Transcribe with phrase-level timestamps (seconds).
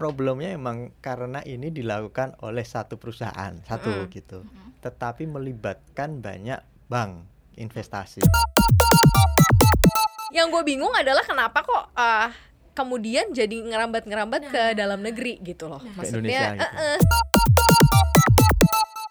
[0.00, 4.08] problemnya emang karena ini dilakukan oleh satu perusahaan satu Mm-mm.
[4.08, 4.48] gitu
[4.80, 6.56] tetapi melibatkan banyak
[6.88, 8.24] bank investasi
[10.30, 12.30] Yang gue bingung adalah kenapa kok eh,
[12.72, 14.72] kemudian jadi ngerambat-ngerambat ke Nah.
[14.72, 15.82] dalam negeri gitu loh.
[15.82, 16.64] Ke Maksudnya, Indonesia gitu.
[16.78, 16.98] eh, eh,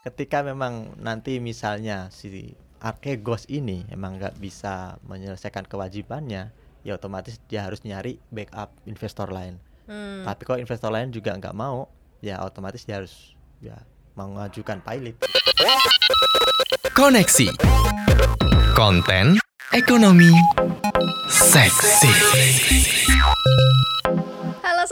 [0.01, 7.67] ketika memang nanti misalnya si Arkegos ini emang nggak bisa menyelesaikan kewajibannya ya otomatis dia
[7.67, 9.59] harus nyari backup investor lain
[9.89, 10.23] hmm.
[10.29, 11.89] tapi kalau investor lain juga nggak mau
[12.21, 13.75] ya otomatis dia harus ya
[14.15, 15.15] mengajukan pilot.
[16.91, 17.47] Koneksi.
[18.75, 19.39] Konten
[19.71, 20.31] Ekonomi
[21.27, 22.11] Seksi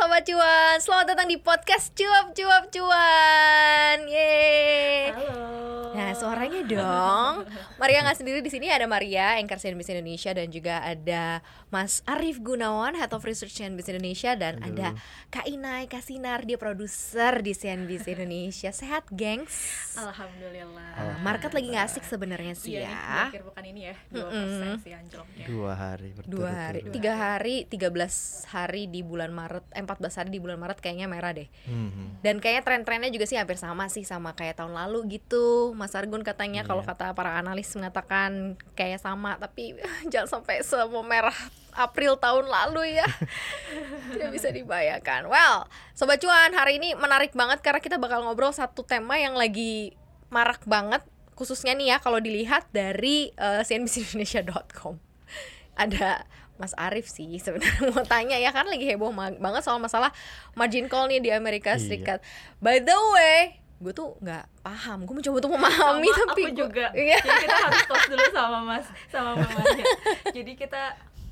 [0.08, 4.08] sobat cuan, selamat datang di podcast cuap cuap cuan.
[4.08, 5.12] Yeay.
[5.12, 5.68] Halo.
[5.92, 7.34] Nah, suaranya dong.
[7.76, 12.38] Maria nggak sendiri di sini ada Maria, anchor CNBC Indonesia dan juga ada Mas Arif
[12.38, 14.78] Gunawan, Head of Research CNBC Indonesia dan Halo.
[14.78, 14.88] ada
[15.28, 18.70] Kak Inai Kasinar, dia produser di CNBC Indonesia.
[18.70, 19.74] Sehat, gengs?
[19.98, 20.92] Alhamdulillah.
[21.02, 22.94] Oh, Market lagi nggak asik sebenarnya sih Iya ya.
[23.34, 24.74] terakhir pekan ini ya, 2% Mm-mm.
[24.78, 25.46] sih anjloknya.
[25.50, 30.38] dua hari Dua hari, tiga hari, 13 hari di bulan Maret, eh, 14 hari di
[30.38, 31.50] bulan Maret kayaknya merah deh.
[31.66, 32.22] Mhm.
[32.22, 35.74] Dan kayaknya tren-trennya juga sih hampir sama sih sama kayak tahun lalu gitu.
[35.74, 36.94] Mas Argun katanya kalau Iya.
[36.94, 39.74] kata para analis mengatakan kayak sama, tapi
[40.14, 41.36] jangan sampai semerah
[41.74, 43.08] April tahun lalu ya.
[44.14, 45.26] Tidak bisa dibayangkan.
[45.26, 49.94] Well, sobat cuan hari ini menarik banget karena kita bakal ngobrol satu tema yang lagi
[50.28, 51.02] marak banget
[51.38, 54.98] khususnya nih ya kalau dilihat dari uh, cnbcindonesia.com.
[55.78, 56.26] Ada
[56.58, 60.10] Mas Arif sih sebenarnya mau tanya ya kan lagi heboh banget soal masalah
[60.54, 61.80] margin call nih di Amerika Iya.
[61.80, 62.20] Serikat.
[62.58, 63.38] By the way,
[63.78, 65.06] gue tuh nggak paham.
[65.06, 66.86] Gue mencoba untuk memahami Sama tapi aku gua- juga.
[66.92, 67.18] Iya.
[67.20, 69.86] Jadi kita harus tos dulu sama Mas sama mamanya.
[70.36, 70.82] Jadi kita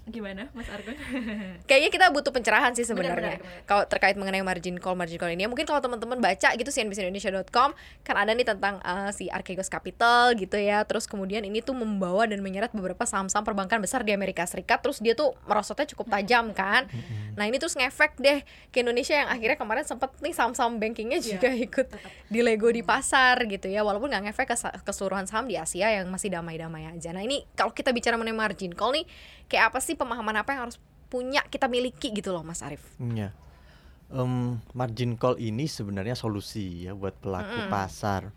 [0.08, 0.94] gimana Mas Argun?
[1.70, 3.36] Kayaknya kita butuh pencerahan sih Benar, sebenarnya.
[3.36, 3.66] benar, benar.
[3.66, 8.16] Kalau terkait mengenai margin call, margin call ini, mungkin kalau teman-teman baca gitu cnbcindonesia.com kan
[8.16, 10.84] ada nih tentang uh, si Archegos Capital gitu ya.
[10.84, 14.80] Terus kemudian ini tuh membawa dan menyeret beberapa saham-saham perbankan besar di Amerika Serikat.
[14.80, 16.86] Terus dia tuh merosotnya cukup tajam kan.
[17.34, 18.40] Nah ini terus ngefek deh
[18.70, 22.12] ke Indonesia yang akhirnya kemarin sempet nih saham-saham bankingnya Iya, juga ikut Tetap.
[22.26, 25.90] di Lego di pasar gitu ya walaupun nggak ngefek ke sa- keseluruhan saham di Asia
[25.90, 29.06] yang masih damai-damai aja nah ini kalau kita bicara mengenai margin call nih
[29.46, 33.30] kayak apa sih pemahaman apa yang harus punya kita miliki gitu loh Mas Arief Iya.
[34.08, 34.34] Em,
[34.72, 37.70] margin call ini sebenarnya solusi ya buat pelaku Mm-mm.
[37.70, 38.30] pasar.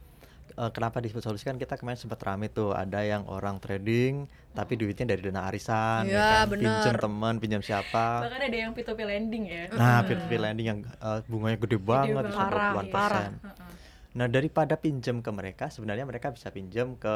[0.50, 4.74] Eh, kenapa disebut solusi kan kita kemarin sempat rame tuh ada yang orang trading tapi
[4.74, 6.56] duitnya dari dana arisan, Iya, kan?
[6.56, 8.25] pinjam teman, pinjam siapa.
[8.25, 9.62] Bahkan ada yang P2P lending ya.
[9.70, 10.06] Nah, Mm-mm.
[10.08, 12.25] peer-to-peer lending yang eh, bunganya gede banget, banget.
[12.26, 12.88] bisa Parah, 20-an parah.
[12.90, 13.32] persen.
[13.38, 13.70] Heeh.
[14.08, 17.14] Nah, daripada pinjam ke mereka, sebenarnya mereka bisa pinjam ke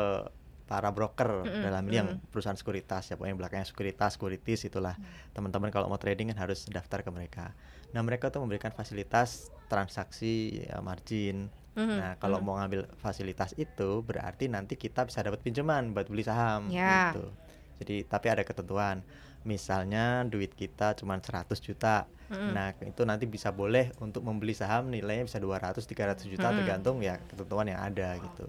[0.69, 4.97] para broker Mm-mm, dalam ini yang perusahaan sekuritas ya pokoknya belakangnya sekuritas, sekuritis itulah.
[5.37, 7.53] Teman-teman kalau mau trading kan harus daftar ke mereka.
[7.93, 11.53] Nah, mereka tuh memberikan fasilitas transaksi ya, margin.
[11.77, 12.45] Mhm, Nah, kalau mhm.
[12.45, 17.13] mau ngambil fasilitas itu berarti nanti kita bisa dapat pinjaman buat beli saham Ya.
[17.13, 17.33] gitu.
[17.81, 19.05] Jadi tapi ada ketentuan.
[19.43, 22.07] Misalnya duit kita cuma 100 juta.
[22.31, 22.49] Mhm.
[22.55, 26.59] Nah, itu nanti bisa boleh untuk membeli saham nilainya bisa 200 300 juta Mm-mm.
[26.63, 28.47] tergantung ya ketentuan yang ada gitu.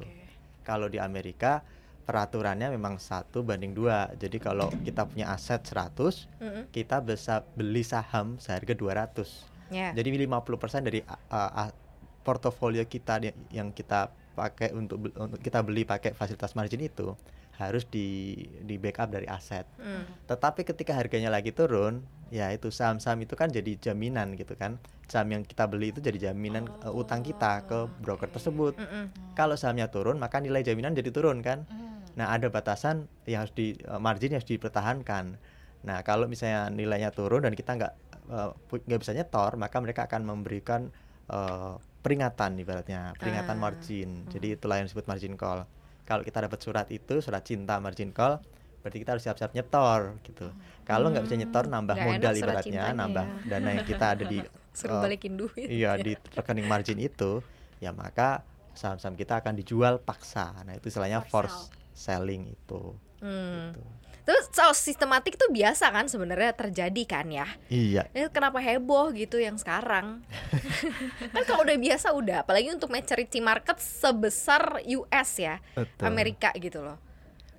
[0.64, 1.64] Kalau di Amerika
[2.04, 4.12] peraturannya memang satu banding dua.
[4.14, 9.48] Jadi kalau kita punya aset 100, Mhm, kita bisa beli saham seharga 200.
[9.70, 9.90] ya.
[9.92, 11.72] Jadi 50% dari uh, uh,
[12.22, 13.20] portofolio kita
[13.50, 17.14] yang kita pakai untuk untuk kita beli pakai fasilitas margin itu
[17.54, 19.66] harus di di backup dari aset.
[19.78, 20.26] Mm.
[20.26, 24.82] Tetapi ketika harganya lagi turun, ya itu saham-saham itu kan jadi jaminan gitu kan.
[25.06, 28.34] Saham yang kita beli itu jadi jaminan uh, utang kita ke Oh, broker oke.
[28.34, 28.74] tersebut.
[28.74, 29.06] Mm-mm.
[29.34, 31.70] Kalau sahamnya turun, maka nilai jaminan jadi turun kan.
[31.70, 31.93] Hmm.
[32.14, 35.38] Nah, ada batasan yang harus di uh, margin yang harus dipertahankan.
[35.84, 37.94] Nah, kalau misalnya nilainya turun dan kita nggak
[38.30, 40.94] uh, pu- nggak bisa nyetor, maka mereka akan memberikan
[41.28, 43.62] uh, peringatan ibaratnya, peringatan Ah.
[43.62, 44.10] margin.
[44.28, 45.66] Jadi itulah yang disebut margin call.
[46.04, 48.44] Kalau kita dapat surat itu, surat cinta margin call,
[48.80, 50.52] berarti kita harus siap-siap nyetor gitu.
[50.84, 53.48] Kalau nggak bisa nyetor, nambah Nggak enak modal ibaratnya, nambah ya.
[53.50, 54.38] dana yang kita ada di
[54.74, 55.64] Suruh uh, balikin duit.
[55.64, 57.40] iya di rekening margin itu,
[57.78, 58.42] ya maka
[58.74, 60.52] saham-saham kita akan dijual paksa.
[60.62, 62.82] Nah, itu istilahnya force selling itu.
[63.22, 63.72] Hmm.
[63.72, 63.82] gitu.
[64.24, 67.44] Terus soal sistematik tuh biasa kan sebenarnya terjadi kan ya.
[67.68, 70.24] Iya, Ini kenapa heboh gitu yang sekarang?
[71.36, 76.08] kan kalau udah biasa udah, apalagi untuk maturity market sebesar US ya, betul.
[76.08, 76.96] Amerika gitu loh.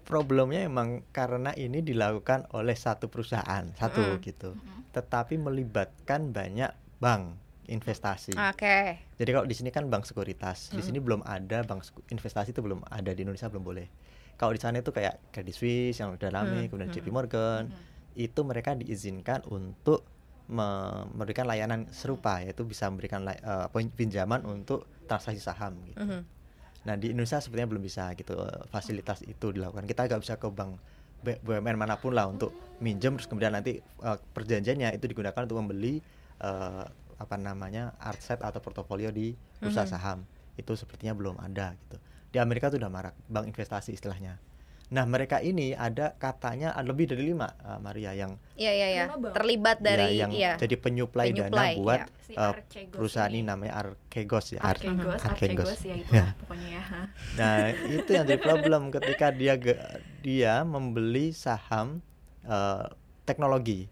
[0.08, 4.25] Problemnya emang karena ini dilakukan oleh satu perusahaan, satu Mm-mm.
[4.25, 4.56] gitu.
[4.56, 4.88] Mm-mm.
[4.92, 7.36] Tetapi melibatkan banyak bank
[7.69, 8.36] investasi.
[8.36, 9.04] Oke.
[9.16, 10.86] Jadi kalau di sini kan bank sekuritas, di Mm.
[10.88, 13.88] sini belum ada bank investasi itu belum ada di Indonesia belum boleh.
[14.34, 16.96] Kalau di sana itu kayak Credit Suisse yang udah rame, Mm, kemudian mm.
[16.96, 17.81] JP Morgan, Mhm.
[18.14, 20.02] itu mereka diizinkan untuk
[20.44, 23.25] memberikan layanan serupa yaitu bisa memberikan
[23.72, 26.04] pin- pinjaman untuk transaksi saham gitu.
[26.04, 26.20] Mhm.
[26.84, 29.88] Nah di Indonesia sepertinya belum bisa gitu eh, fasilitas itu dilakukan.
[29.88, 30.76] Kita nggak bisa ke bank
[31.25, 36.04] BUMN mana pun lah untuk minjem terus kemudian nanti eh, perjanjiannya itu digunakan untuk membeli
[36.44, 36.84] eh,
[37.14, 39.90] apa namanya aset atau portofolio di bursa Mhm.
[39.90, 40.19] saham.
[40.60, 41.96] Itu sepertinya belum ada gitu.
[42.34, 44.42] Di Amerika itu udah marak bank investasi istilahnya.
[44.90, 49.04] Nah mereka ini ada katanya ada lebih dari lima eh, Maria yang Iya iya iya.
[49.06, 49.34] Lima bank.
[49.38, 50.52] Terlibat ya, dari yang iya.
[50.58, 52.06] jadi penyuplai, Penyuplai, dana buat ya.
[52.26, 53.40] Si Archegos perusahaan ini.
[53.40, 54.60] ini namanya Archegos ya.
[54.60, 55.69] Ar- Archegos, Archegos.
[55.70, 56.26] Archegos ya itu Ya.
[56.36, 56.82] pokoknya ya.
[57.38, 59.54] Nah, itu yang jadi problem ketika dia
[60.20, 62.02] dia membeli saham
[62.42, 62.84] eh,
[63.22, 63.86] teknologi.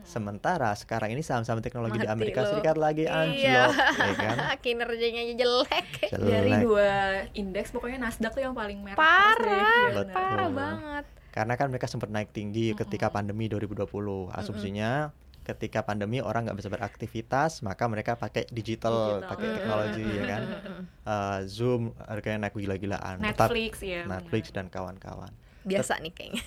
[0.00, 0.08] Hmm.
[0.08, 2.50] Sementara sekarang ini saham-saham teknologi di Mati Amerika loh.
[2.50, 3.20] Serikat lagi Iya.
[3.20, 4.36] anjlok, ya kan?
[4.64, 5.86] Kinerjanya aja jelek.
[6.10, 6.60] Dari Jelek.
[6.62, 6.90] dua
[7.32, 8.96] indeks pokoknya Nasdaq tuh yang paling merah.
[8.96, 10.04] Parah, terus deh.
[10.06, 10.12] Iya.
[10.12, 11.04] Parah banget.
[11.30, 13.86] Karena kan mereka sempat naik tinggi ketika pandemi 2020.
[14.30, 19.28] Asumsinya ketika pandemi orang nggak bisa beraktivitas, maka mereka pakai digital, Digital.
[19.28, 20.42] pakai Mm, teknologi mm, ya kan.
[20.42, 20.84] mm, mm, mm.
[21.06, 23.16] Eh, Zoom harganya naik gila-gilaan.
[23.20, 24.02] Tetap Netflix ya.
[24.04, 24.20] benar.
[24.20, 25.32] Netflix dan kawan-kawan.
[25.60, 26.42] Biasa nih kayaknya.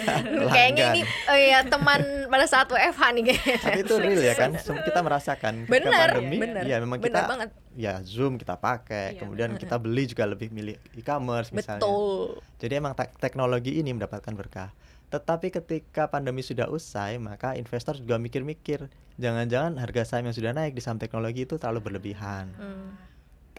[0.54, 3.56] kayaknya ini oh ya teman pada saat WFH nih kayaknya.
[3.60, 6.62] Tapi itu real ya kan, kita merasakan ketika Bener, pandemi, bener.
[6.64, 7.48] ya memang Bener kita banget.
[7.74, 11.84] ya Zoom kita pakai, Iya, kemudian kita beli juga lebih milih e-commerce misalnya.
[11.84, 12.40] Betul.
[12.56, 14.70] Jadi emang tek- teknologi ini mendapatkan berkah.
[15.04, 20.74] Tetapi ketika pandemi sudah usai, maka investor juga mikir-mikir, jangan-jangan harga saham yang sudah naik
[20.74, 22.50] di saham teknologi itu terlalu berlebihan.
[22.50, 23.13] Hmm.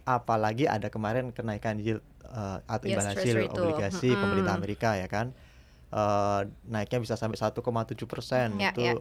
[0.05, 3.49] Apalagi ada kemarin kenaikan yield eh, atau Yes, imbal hasil itu.
[3.51, 4.21] obligasi Mm-mm.
[4.21, 5.33] pemerintah Amerika ya kan,
[5.95, 7.63] Eh, naiknya bisa sampai 1,7
[8.09, 8.99] persen Ya, itu ya.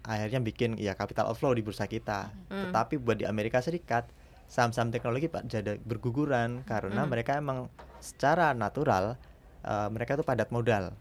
[0.00, 2.32] akhirnya bikin ya capital outflow di bursa kita.
[2.48, 2.70] Mm.
[2.70, 4.08] Tetapi buat di Amerika Serikat
[4.48, 7.10] saham-saham teknologi pak jadi berguguran karena Mm.
[7.12, 7.68] mereka emang
[8.00, 9.20] secara natural
[9.60, 10.96] eh, mereka tuh padat modal.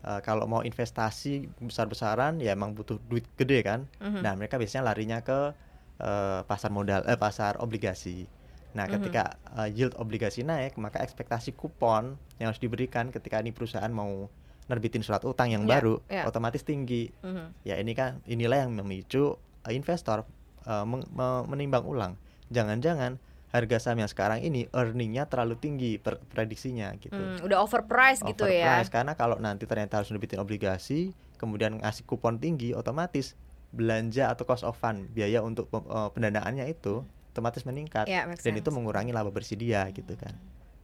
[0.00, 3.84] Eh, kalau mau investasi besar-besaran ya emang butuh duit gede kan.
[4.00, 4.24] Mhm.
[4.24, 5.52] Nah mereka biasanya larinya ke
[6.00, 8.24] eh, pasar modal, eh pasar obligasi.
[8.72, 8.92] Nah Mhm.
[8.96, 9.22] ketika
[9.56, 14.30] eh, yield obligasi naik maka ekspektasi kupon yang harus diberikan ketika ini perusahaan mau
[14.66, 16.22] nerbitin surat utang yang Ya, baru ya.
[16.24, 17.64] otomatis tinggi Mhm.
[17.64, 20.22] ya ini kan inilah yang memicu uh, investor
[20.62, 22.14] uh, meng- me- menimbang ulang
[22.48, 23.18] jangan-jangan
[23.50, 28.46] harga saham yang sekarang ini earningnya terlalu tinggi per- prediksinya gitu Hmm, udah overpriced gitu
[28.46, 28.78] ya.
[28.86, 33.34] Karena kalau nanti ternyata harus nerbitin obligasi kemudian ngasih kupon tinggi otomatis
[33.70, 37.02] belanja atau cost of fund biaya untuk uh, pendanaannya itu
[37.40, 40.36] otomatis meningkat Ya, make dan itu mengurangi laba bersih dia gitu kan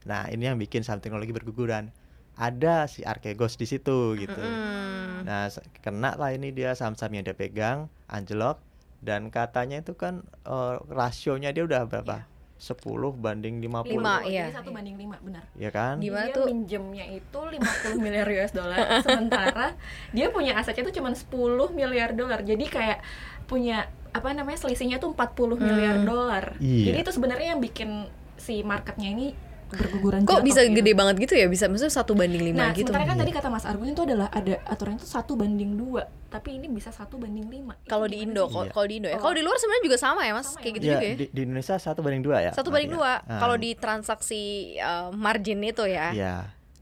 [0.09, 1.93] nah ini yang bikin saham teknologi berguguran
[2.37, 4.97] ada si Archegos di situ gitu Mm-mm.
[5.27, 5.51] Nah,
[5.83, 8.63] kena lah ini dia saham-saham yang dia pegang, anjlok
[9.03, 12.23] dan katanya itu kan eh, rasionya dia udah berapa?
[12.57, 12.81] 10
[13.21, 13.69] banding 50.
[13.85, 14.49] Lima, Lima, iya.
[14.49, 15.45] Jadi satu banding lima, benar.
[15.61, 16.01] Ya kan?
[16.01, 16.47] Gimana dia tuh?
[16.49, 19.77] minjemnya itu 50 miliar US dollar sementara
[20.17, 21.29] dia punya asetnya itu cuma 10
[21.77, 22.99] miliar dolar jadi kayak
[23.45, 26.07] punya apa namanya selisihnya tuh 40 miliar Hmm.
[26.07, 26.85] dolar Iya.
[26.89, 29.27] jadi itu sebenarnya yang bikin si marketnya ini
[29.67, 30.79] berguguran Kok jatuh bisa gitu.
[30.79, 31.51] gede banget gitu ya?
[31.51, 32.87] Bisa maksudnya satu banding lima nah gitu.
[32.87, 33.23] sementara kan Iya.
[33.27, 36.89] tadi kata Mas Argun itu adalah ada aturan itu satu banding dua tapi ini bisa
[36.89, 38.71] satu banding lima Kalau di Indo, Iya.
[38.71, 39.19] kalau di Indo ya.
[39.19, 39.21] Oh.
[39.21, 40.47] Kalau di luar sebenarnya juga sama ya, Mas.
[40.47, 40.71] Sama Kayak ya?
[40.73, 41.15] gitu Ya, juga ya.
[41.15, 42.51] di, di Indonesia satu banding dua ya.
[42.53, 43.13] Satu banding dua.
[43.21, 44.43] Ah, Kalau di transaksi
[44.79, 46.15] uh, margin itu ya.
[46.15, 46.35] ya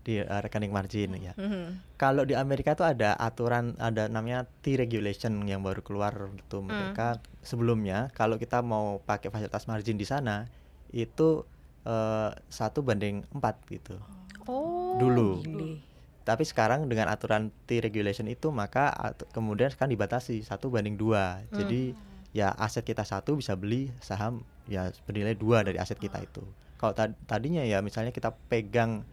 [0.04, 1.32] di eh, rekening margin ya.
[1.34, 1.96] Mhm.
[1.96, 6.68] Kalau di Amerika tuh ada aturan ada namanya T regulation yang baru keluar gitu Hmm.
[6.68, 10.46] mereka sebelumnya kalau kita mau pakai fasilitas margin di sana
[10.92, 11.48] itu
[11.84, 13.96] eh, satu banding empat gitu.
[14.44, 14.96] Oh.
[14.96, 15.40] Dulu.
[15.40, 15.80] gile.
[16.24, 21.44] Tapi sekarang dengan aturan T regulation itu maka at- kemudian kan dibatasi satu banding dua.
[21.48, 21.60] Hmm.
[21.60, 21.92] Jadi
[22.32, 26.40] ya aset kita satu bisa beli saham ya bernilai dua dari aset kita itu.
[26.80, 29.04] Kalau ta- tadinya ya misalnya kita pegang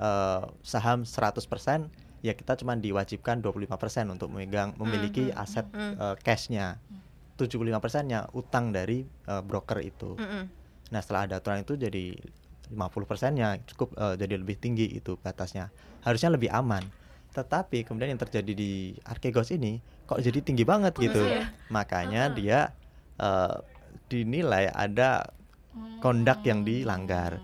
[0.00, 5.94] eh, saham 100% ya kita cuma diwajibkan 25% untuk memegang memiliki hmm, aset hmm.
[6.00, 6.80] eh, cashnya.
[7.40, 10.12] 75%-nya utang dari eh, broker itu.
[10.12, 10.44] Mm-mm.
[10.92, 12.12] Nah setelah ada aturan itu jadi
[12.70, 15.74] 50 persennya cukup eh, jadi lebih tinggi itu batasnya
[16.06, 16.86] harusnya lebih aman
[17.30, 21.50] tetapi kemudian yang terjadi di Archegos ini kok jadi tinggi banget gitu ya?
[21.70, 22.74] makanya dia
[23.18, 23.56] eh,
[24.10, 25.30] dinilai ada
[26.02, 27.38] kondak yang dilanggar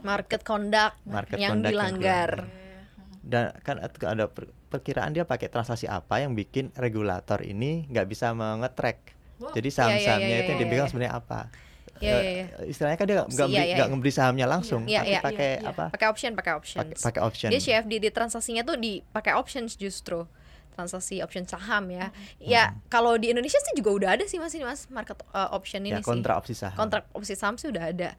[0.00, 2.30] Market conduct Market yang conduct yang dilanggar.
[3.20, 8.32] dan kan ada per- perkiraan dia pakai transaksi apa yang bikin regulator ini nggak bisa
[8.32, 9.54] mengetrack Wow.
[9.54, 11.40] jadi Iya, iya, saham-sahamnya iya, itu yang iya, dipegang sebenarnya apa
[11.98, 12.44] iya, iya.
[12.66, 13.94] istilahnya kan dia nggak nggak nggak iya.
[13.94, 15.70] membeli sahamnya langsung Iya, tapi iya, pakai iya, iya.
[15.70, 16.84] apa Pakai option, pakai option.
[16.90, 20.26] pakai option Dia CFD di transaksinya tuh dipakai options justru
[20.74, 22.10] transaksi option saham ya.
[22.38, 25.82] Ya kalau di Indonesia sih juga udah ada sih mas ini mas market uh, option
[25.82, 26.06] ini ya sih.
[26.06, 28.10] kontra opsi saham kontrak opsi saham sih udah ada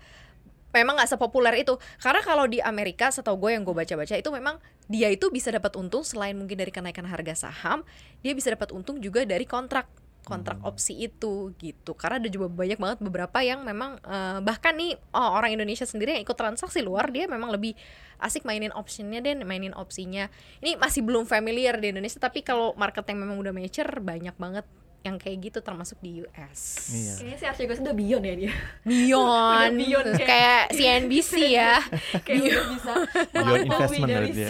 [0.74, 1.78] memang nggak sepopuler itu.
[2.02, 4.58] Karena kalau di Amerika setahu gue yang gue baca-baca itu memang
[4.90, 7.86] dia itu bisa dapat untung selain mungkin dari kenaikan harga saham
[8.26, 9.86] dia bisa dapat untung juga dari kontrak
[10.26, 10.70] kontrak Hmm.
[10.70, 11.98] opsi itu gitu.
[11.98, 16.14] Karena ada juga banyak banget beberapa yang memang eh, bahkan nih oh, orang Indonesia sendiri
[16.18, 17.74] yang ikut transaksi luar dia memang lebih
[18.22, 20.30] asik mainin optionnya dan mainin opsinya.
[20.62, 24.66] Ini masih belum familiar di Indonesia tapi kalau market yang memang udah mature banyak banget
[25.00, 27.14] yang kayak gitu termasuk di US Iya.
[27.16, 28.54] Kayaknya si Archegos udah beyond ya dia.
[28.84, 31.74] Beyond, Udah beyond kayak- kayak CNBC ya.
[32.20, 32.92] Kayak udah bisa
[33.32, 34.50] Beyond investment dari ya.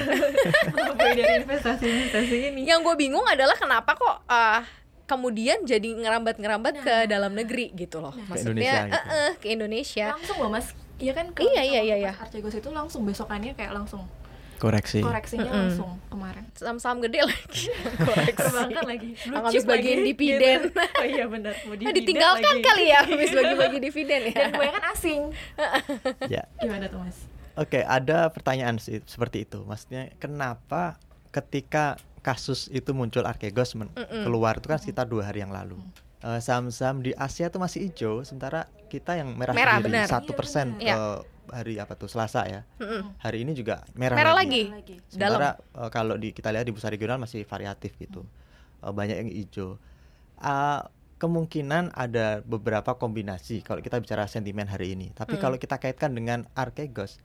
[0.67, 2.61] melampaui dari investasi-investasi ini.
[2.63, 4.61] Yang gue bingung adalah kenapa kok eh,
[5.05, 8.13] kemudian jadi ngerambat-ngerambat ke dalam negeri gitu loh.
[8.25, 8.97] Maksudnya Indonesia gitu.
[8.97, 10.05] eh, eh, ke Indonesia.
[10.11, 10.67] Langsung loh mas.
[10.97, 12.11] Iya kan Iya, iya, iya, iya.
[12.11, 14.03] Archegos itu langsung besokannya kayak langsung
[14.59, 14.99] Koreksi.
[14.99, 15.61] koreksinya Mm-mm.
[15.65, 17.63] langsung kemarin saham-saham gede lagi
[18.07, 20.59] koreksi perbankan lagi Blue Yang habis bagiin lagi, dividen.
[20.61, 20.79] gitu.
[20.99, 22.65] oh iya benar mau Nah, dividen ditinggalkan lagi.
[22.65, 25.21] kali ya habis bagi-bagi dividen ya dan kebanyakan asing
[26.27, 26.43] Ya.
[26.57, 27.17] gimana tuh mas
[27.55, 29.59] Oke, ada pertanyaan sih seperti itu.
[29.61, 30.95] Maksudnya kenapa
[31.29, 34.23] ketika kasus itu muncul Archegos men- Mm-mm.
[34.23, 35.75] keluar itu kan sekitar dua hari yang lalu.
[36.19, 40.03] Eh, Saham-saham di Asia tuh masih hijau, sementara kita yang merah, Merah, sendiri.
[40.05, 41.17] Satu Iya, persen eh,
[41.51, 42.61] hari apa tuh Selasa ya.
[42.79, 43.17] Mm-mm.
[43.19, 44.69] Hari ini juga merah, Merah lagi.
[44.69, 44.95] lagi.
[44.95, 48.23] lagi Sementara eh, kalau di kita lihat di bursa regional masih variatif gitu,
[48.79, 49.69] Eh, banyak yang hijau.
[50.39, 50.87] Ah,
[51.19, 55.11] kemungkinan ada beberapa kombinasi kalau kita bicara sentimen hari ini.
[55.11, 55.43] Tapi Hmm.
[55.43, 57.19] kalau kita kaitkan dengan Archegos,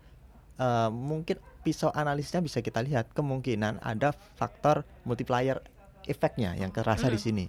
[0.59, 5.63] eh, mungkin pisau analisisnya bisa kita lihat kemungkinan ada faktor multiplier
[6.05, 7.27] efeknya yang kerasa di Hmm.
[7.31, 7.47] sini.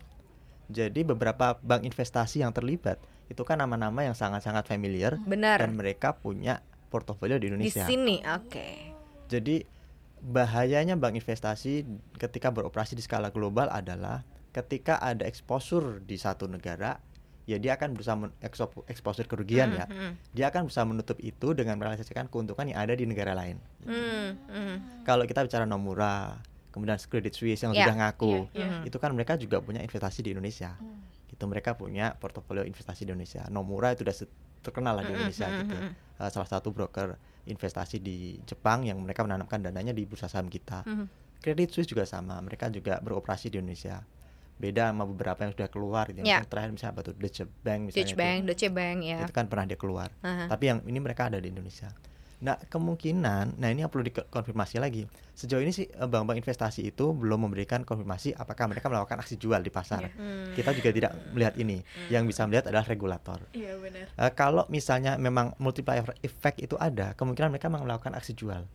[0.70, 6.14] Jadi beberapa bank investasi yang terlibat itu kan nama-nama yang sangat-sangat familiar benar dan mereka
[6.14, 7.84] punya portofolio di di Indonesia.
[7.84, 8.68] sini oke
[9.26, 9.66] Jadi
[10.22, 16.96] bahayanya bank investasi ketika beroperasi di skala global adalah ketika ada exposure di satu negara,
[17.44, 19.86] ya dia akan berusaha men- expo- exposure kerugian ya.
[19.86, 23.58] Mm, mm, Dia akan berusaha menutup itu dengan merealisasikan keuntungan yang ada di negara lain.
[23.82, 24.76] mm, mm.
[25.04, 26.40] Kalau kita bicara Nomura,
[26.70, 28.80] kemudian Credit Suisse yang Ya, sudah ngaku, iya, iya.
[28.84, 30.74] itu kan mereka juga punya investasi di Indonesia.
[30.76, 31.02] Hmm.
[31.36, 33.44] Gitu mereka punya portofolio investasi di Indonesia.
[33.52, 34.16] Nomura itu sudah
[34.64, 35.76] terkenal lah di Indonesia gitu.
[36.16, 40.82] Uh, salah satu broker investasi di Jepang yang mereka menanamkan dananya di bursa saham kita.
[40.88, 41.06] mm.
[41.44, 44.02] Credit Suisse juga sama, mereka juga beroperasi di Indonesia.
[44.56, 46.24] Beda sama beberapa yang sudah keluar gitu.
[46.24, 46.42] Ya.
[46.42, 48.24] Yang terakhir misalnya apa tuh Deutsche Bank misalnya Deutsche itu.
[48.24, 50.10] Bank Deutsche Bank ya Itu kan pernah dia keluar.
[50.24, 50.48] Aha.
[50.50, 51.92] Tapi yang ini mereka ada di Indonesia.
[52.38, 55.08] Nah, kemungkinan nah ini yang perlu dikonfirmasi lagi.
[55.32, 59.58] Sejauh ini sih eh, bank-bank investasi itu belum memberikan konfirmasi apakah mereka melakukan aksi jual
[59.58, 60.04] di pasar.
[60.04, 60.12] Iya.
[60.14, 60.52] Hmm.
[60.52, 61.80] Kita juga tidak melihat ini.
[62.08, 63.40] Yang bisa melihat adalah regulator.
[63.52, 68.34] iya benar Eh, kalau misalnya memang multiplier effect itu ada, kemungkinan mereka memang melakukan aksi
[68.34, 68.68] jual.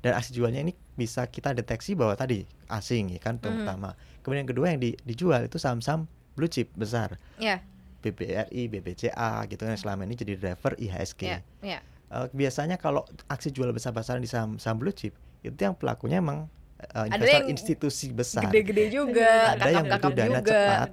[0.00, 3.42] Dan aksi jualnya ini bisa kita deteksi bahwa tadi asing ya kan Mhm.
[3.42, 3.92] pertama.
[4.20, 7.60] Kemudian yang kedua yang di- dijual itu saham-saham blue chip besar, ya
[8.00, 11.22] BBRI, BBCA gitu kan yang selama ini jadi driver IHSG.
[11.22, 11.78] ya ya
[12.10, 15.14] Eh, biasanya kalau aksi jual besar-besaran di saham saham blue chip
[15.46, 16.50] itu yang pelakunya emang
[16.82, 20.88] eh, Ada investor yang institusi besar gede-gede juga Ada yang kakap-kakap butuh dana juga cepat.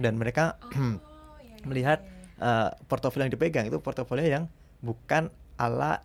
[0.00, 2.48] Dan mereka Oh, iya, iya, melihat iya.
[2.48, 4.48] eh, portofolio yang dipegang itu portofolio yang
[4.80, 5.28] bukan
[5.60, 6.00] ala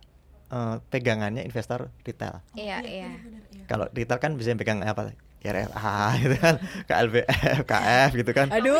[0.52, 2.44] eh, pegangannya investor retail.
[2.52, 3.64] iya iya benar, iya.
[3.64, 6.54] Kalau retail kan bisa yang pegang apa RRA gitu kan,
[6.84, 8.52] KLBF, KF gitu kan.
[8.52, 8.76] aduh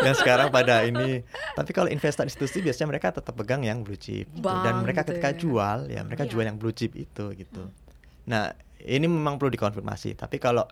[0.00, 1.26] yang sekarang pada ini.
[1.52, 4.30] Tapi kalau investor institusi biasanya mereka tetap pegang yang blue chip.
[4.30, 4.46] gitu.
[4.46, 5.36] Dan mereka gitu ketika ya.
[5.36, 6.30] jual ya mereka Iya.
[6.30, 7.66] jual yang blue chip itu gitu.
[8.26, 10.14] Nah, ini memang perlu dikonfirmasi.
[10.14, 10.64] Tapi kalau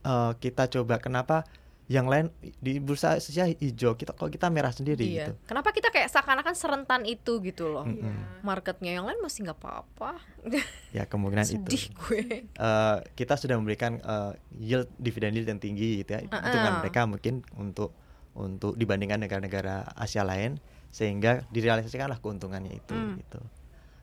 [0.00, 1.48] eh, kita coba kenapa
[1.88, 2.28] yang lain
[2.60, 5.40] di bursa Asia hijau kita kok kita merah sendiri iya gitu.
[5.42, 8.42] kenapa kita kayak seakan-akan serentan itu gitu loh Mm-mm.
[8.42, 10.20] marketnya yang lain masih nggak apa-apa
[10.88, 11.96] Ya kemungkinan sedih itu.
[11.98, 16.20] gue Eh, kita sudah memberikan eh, yield dividen yield yang tinggi gitu ya.
[16.22, 16.80] Hitungan Uh-uh.
[16.80, 17.92] mereka mungkin untuk
[18.32, 20.56] untuk dibandingkan negara-negara Asia lain
[20.88, 23.16] sehingga direalisasikanlah keuntungannya itu Hmm.
[23.18, 23.40] gitu.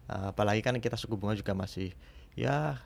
[0.08, 1.94] Eh, apalagi kan kita suku bunga juga masih
[2.34, 2.82] ya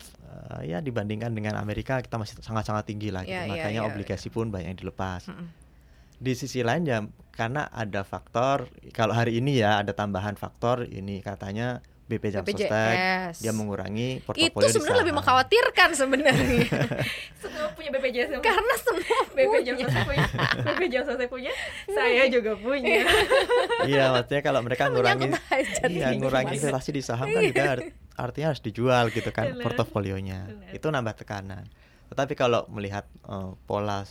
[0.00, 3.34] eh, ya dibandingkan dengan Amerika kita masih sangat-sangat tinggi lah gitu.
[3.34, 5.28] Ya, ya, Makanya ya, obligasi pun banyak yang dilepas.
[5.28, 5.48] Mm-mm.
[6.18, 6.98] Di sisi lain ya
[7.30, 11.78] karena ada faktor kalau hari ini ya ada tambahan faktor ini katanya
[12.08, 16.66] BP Jam Sostek BPJS dia mengurangi itu portofolio di sebenarnya lebih mengkhawatirkan sebenarnya
[17.88, 20.04] punya BPJS yang karena semua BPJS punya.
[20.04, 20.26] punya.
[20.64, 21.52] BPJS selesai punya.
[21.88, 23.02] Saya juga punya.
[23.88, 25.28] Iya maksudnya kalau mereka ngurangi
[25.88, 30.52] iya ngurangi investasi di saham kan juga art- artinya harus dijual gitu kan portofolionya.
[30.70, 31.64] Itu nambah tekanan.
[32.12, 34.04] Tetapi kalau melihat eh, pola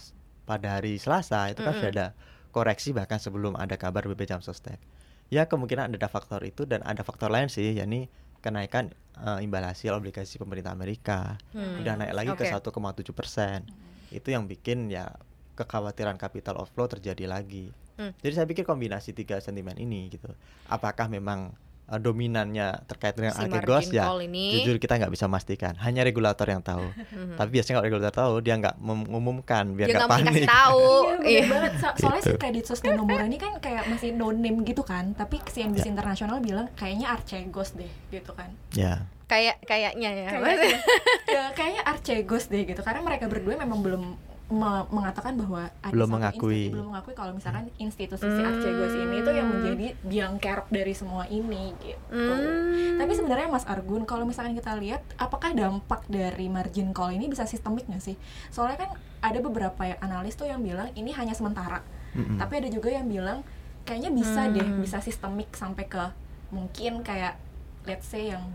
[0.47, 2.07] pada hari Selasa itu kan sudah ada
[2.49, 4.79] koreksi bahkan sebelum ada kabar BP Jam Sostek
[5.27, 8.07] ya kemungkinan ada faktor itu dan ada faktor lain sih yakni
[8.39, 11.81] kenaikan eh, imbal hasil obligasi pemerintah Amerika Hmm.
[11.81, 12.53] udah naik lagi ke Oke.
[12.53, 13.65] 1,7 persen
[14.09, 15.09] itu yang bikin ya
[15.57, 18.13] kekhawatiran capital outflow terjadi lagi Hmm.
[18.21, 20.29] jadi saya pikir kombinasi tiga sentimen ini gitu
[20.69, 24.45] apakah memang eh, dominannya terkait dengan Si Archegos margin ya ini.
[24.57, 26.83] jujur kita nggak bisa memastikan hanya regulator yang tahu
[27.39, 31.27] tapi biasanya kalau regulator tahu dia nggak mengumumkan biar dia nggak panik dikasih tahu Iya,
[31.27, 31.43] Iya.
[31.47, 31.71] banget.
[31.77, 32.39] So- soalnya si Gitu.
[32.39, 35.65] Credit Suisse dan Nomura ini kan kayak masih no name gitu kan, tapi Ya.
[35.65, 38.51] CNBC Internasional bilang kayaknya Archegos deh gitu kan.
[38.71, 40.79] ya kayak kayaknya ya Kayaknya,
[41.29, 44.03] ya, kayaknya Archegos deh gitu karena mereka berdua memang belum
[44.49, 46.39] me- mengatakan bahwa ada Belum mengakui.
[46.63, 48.47] institusi- belum mengakui kalau misalkan institusi si Hmm.
[48.47, 51.99] Archegos ini tuh yang menjadi biang kerok dari semua ini gitu.
[52.09, 52.95] Hmm.
[52.95, 57.43] Tapi sebenarnya Mas Argun, kalau misalkan kita lihat, apakah dampak dari margin call ini bisa
[57.43, 58.15] sistemik nggak sih?
[58.47, 58.89] Soalnya kan
[59.19, 62.37] ada beberapa ya analis tuh yang bilang ini hanya sementara, Mm-mm.
[62.37, 63.43] tapi ada juga yang bilang
[63.83, 64.79] kayaknya bisa deh, Hmm.
[64.79, 66.03] bisa sistemik sampai ke
[66.49, 67.35] mungkin kayak
[67.83, 68.47] let's say yang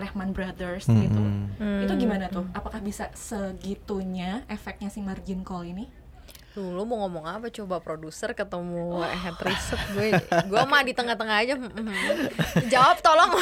[0.00, 1.02] Lehman Brothers Mm-mm.
[1.04, 1.22] gitu.
[1.60, 1.84] Hmm.
[1.84, 2.48] Itu gimana tuh?
[2.56, 5.99] Apakah bisa segitunya efeknya si margin call ini?
[6.50, 7.46] Dulu mau ngomong apa?
[7.54, 10.08] Coba produser ketemu head riset gue.
[10.50, 11.54] Gue mah di tengah-tengah aja
[12.66, 13.38] jawab tolong.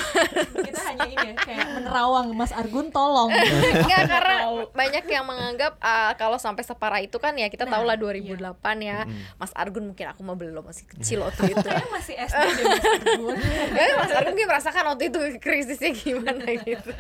[0.61, 2.37] Kita hanya ini ya, kayak menerawang.
[2.37, 3.33] Mas Argun tolong.
[3.85, 4.37] Enggak karena
[4.77, 8.41] banyak yang menganggap ah, kalau sampai separah itu kan ya kita Nah, tahu lah 2008
[8.81, 9.05] ya.
[9.05, 9.37] Mm-mm.
[9.37, 11.65] Mas Argun mungkin aku mah belum masih kecil waktu itu.
[11.65, 13.37] Saya masih SD Mas Argun.
[13.79, 16.93] Eh, Mas Argun gue merasakan waktu itu krisisnya gimana gitu.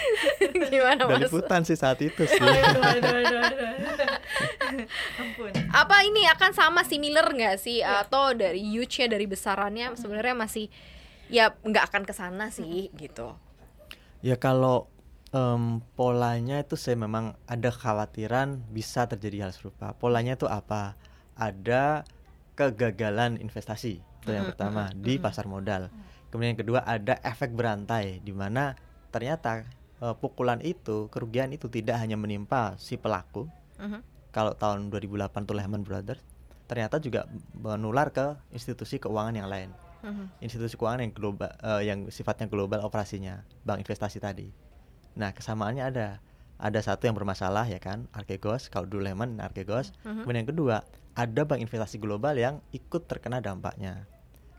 [0.72, 1.28] Gimana Mas?
[1.28, 2.40] liputan sih saat itu sih.
[2.40, 3.68] Aduh, aduh, aduh, aduh.
[5.20, 5.49] Ampun.
[5.70, 10.66] Apa ini akan sama similar nggak sih atau dari huge-nya dari besarannya sebenarnya masih
[11.30, 13.38] ya nggak akan ke sana sih gitu
[14.20, 14.84] Ya kalau
[15.32, 19.96] em, polanya itu saya memang ada kekhawatiran bisa terjadi hal serupa.
[19.96, 20.92] Polanya itu apa?
[21.40, 22.04] Ada
[22.52, 25.88] kegagalan investasi itu yang pertama di pasar modal.
[26.28, 28.76] Kemudian yang kedua ada efek berantai di mana
[29.08, 29.64] ternyata
[30.04, 33.48] eh, pukulan itu, kerugian itu tidak hanya menimpa si pelaku.
[33.80, 34.19] Mhm.
[34.30, 36.22] Kalau tahun 2008 tuh Lehman Brothers,
[36.70, 39.70] ternyata juga menular ke institusi keuangan yang lain
[40.00, 40.40] Mhm.
[40.40, 44.48] institusi keuangan yang global eh, yang sifatnya global operasinya bank investasi tadi.
[45.18, 46.06] Nah kesamaannya ada
[46.56, 49.92] ada satu yang bermasalah ya kan Archegos kalau dulu Lehman Archegos.
[50.00, 50.24] Mhm.
[50.24, 50.76] Kemudian yang kedua
[51.12, 54.08] ada bank investasi global yang ikut terkena dampaknya.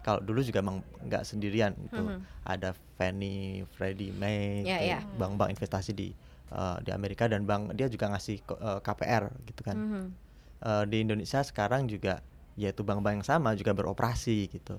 [0.01, 2.21] Kalau dulu juga emang nggak sendirian itu Mhm.
[2.43, 4.99] ada Fannie, Freddie Mae, Ya, gitu, ya.
[5.17, 6.13] bank-bank investasi di
[6.51, 9.75] eh, di Amerika dan bank dia juga ngasih ko- eh, KPR gitu kan.
[9.77, 10.03] Mhm.
[10.61, 12.21] Eh, di Indonesia sekarang juga
[12.53, 14.77] yaitu bank-bank yang sama juga beroperasi gitu.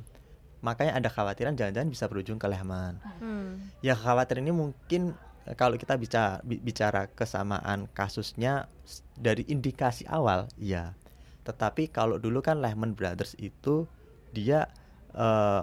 [0.63, 3.01] Makanya ada khawatiran jangan-jangan bisa berujung ke Lehman.
[3.19, 3.73] Hmm.
[3.83, 5.19] Ya kekhawatiran ini mungkin
[5.59, 8.71] kalau kita bicara bicara kesamaan kasusnya
[9.19, 10.95] dari indikasi awal, iya.
[11.43, 13.91] Tetapi kalau dulu kan Lehman Brothers itu
[14.31, 14.71] dia
[15.19, 15.63] eh,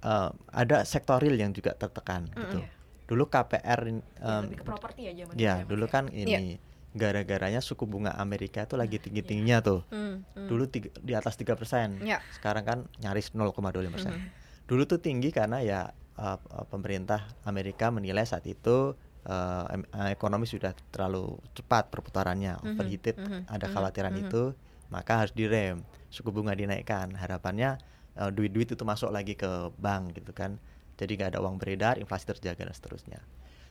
[0.00, 2.64] eh, ada sektoril yang juga tertekan gitu.
[2.64, 2.79] Iya.
[3.10, 7.86] Dulu KPR in- Ya, lebih ke properti ya zaman ya dulu kan ini gara-garanya suku
[7.86, 9.82] bunga Amerika itu lagi tinggi-tingginya tuh.
[9.90, 10.22] Hmm.
[10.34, 10.46] Hmm.
[10.46, 12.02] Dulu tiga- di atas 3%.
[12.02, 12.18] Ya.
[12.30, 13.90] Sekarang kan nyaris 0,25%.
[13.90, 14.14] persen.
[14.14, 14.28] Mhm.
[14.66, 19.64] Dulu tuh tinggi karena ya uh, pemerintah Amerika menilai saat itu uh,
[20.08, 24.22] ekonomi sudah terlalu cepat perputarannya, Mhm, overheated, mhm, ada mhm, khawatiran mhm.
[24.26, 24.42] itu,
[24.88, 27.14] maka harus direm, suku bunga dinaikkan.
[27.14, 27.78] Harapannya
[28.16, 30.58] uh, duit-duit itu masuk lagi ke bank gitu kan.
[31.00, 33.24] Jadi nggak ada uang beredar, inflasi terjaga dan seterusnya.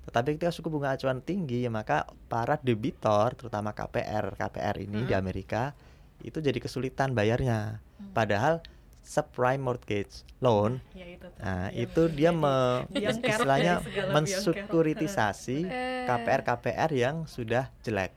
[0.09, 5.13] Tetapi ketika suku bunga acuan tinggi, ya maka para debitor, terutama KPR, KPR ini di
[5.13, 5.21] Mhm.
[5.21, 5.77] Amerika
[6.25, 7.77] itu jadi kesulitan bayarnya.
[8.01, 8.11] Hmm.
[8.17, 8.65] Padahal
[8.99, 14.09] subprime mortgage loan, Ya, itu nah Iya, itu dia me, istilahnya kerok.
[14.11, 16.05] mensekuritisasi Eh.
[16.05, 18.11] KPR KPR yang sudah jelek.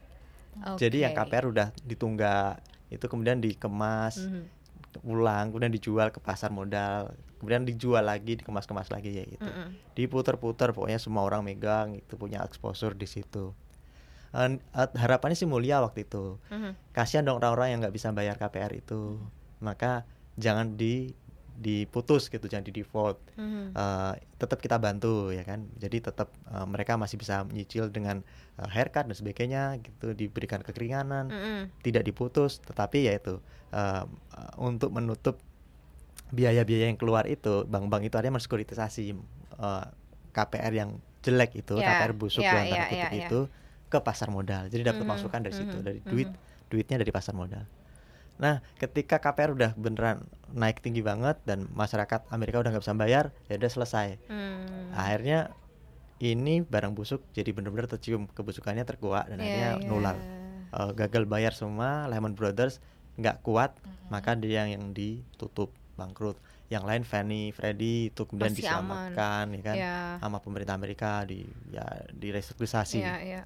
[0.75, 1.13] Jadi yang.
[1.13, 2.57] KPR udah ditunggak
[2.89, 4.43] itu kemudian dikemas Mhm.
[5.03, 7.09] ulang, kemudian dijual ke pasar modal,
[7.43, 9.43] kemudian dijual lagi, dikemas-kemas lagi ya gitu.
[9.43, 9.99] Mhm.
[9.99, 13.51] Diputer-puter pokoknya semua orang megang itu punya exposure di situ.
[14.31, 16.39] En- eh, harapannya sih mulia waktu itu.
[16.47, 16.95] Mhm.
[16.95, 19.19] Kasihan dong orang-orang yang nggak bisa bayar KPR itu.
[19.59, 20.07] Maka
[20.39, 21.11] jangan di
[21.53, 23.19] diputus gitu, jangan di default.
[23.35, 23.75] Mhm.
[23.75, 25.67] Eh, tetap kita bantu ya kan.
[25.75, 28.23] Jadi tetap eh, mereka masih bisa menyicil dengan
[28.55, 31.61] eh, haircut dan sebagainya gitu, diberikan kekeringanan Mhm.
[31.83, 34.03] tidak diputus tetapi yaitu eh,
[34.57, 35.37] untuk menutup
[36.33, 39.03] biaya-biaya yang keluar itu bank-bank itu artinya mensekuritisasi
[39.61, 39.85] eh,
[40.33, 40.89] KPR yang
[41.21, 43.27] jelek itu Ya, KPR busuk ya, dalam ya, kutip ya, ya.
[43.29, 43.39] itu
[43.87, 46.09] ke pasar modal jadi dapat Mhm, masukan dari situ mhm, dari mhm.
[46.09, 46.29] duit
[46.67, 47.63] duitnya dari pasar modal
[48.41, 53.25] nah ketika KPR udah beneran naik tinggi banget dan masyarakat Amerika udah nggak bisa bayar
[53.45, 54.89] ya udah selesai Hmm.
[54.89, 55.53] akhirnya
[56.17, 59.85] ini barang busuk jadi benar-benar tercium kebusukannya terkuak dan Iya, akhirnya iya.
[59.85, 60.17] nular
[60.73, 62.81] uh, gagal bayar semua Lehman Brothers
[63.21, 64.09] nggak kuat Mhm.
[64.09, 69.13] maka dia yang ditutup bangkrut yang lain Fannie Freddie itu kemudian Masih aman.
[69.13, 69.97] diselamatkan ya kan Ya.
[70.17, 73.41] sama pemerintah Amerika di ya direstrukturisasi Iya, iya.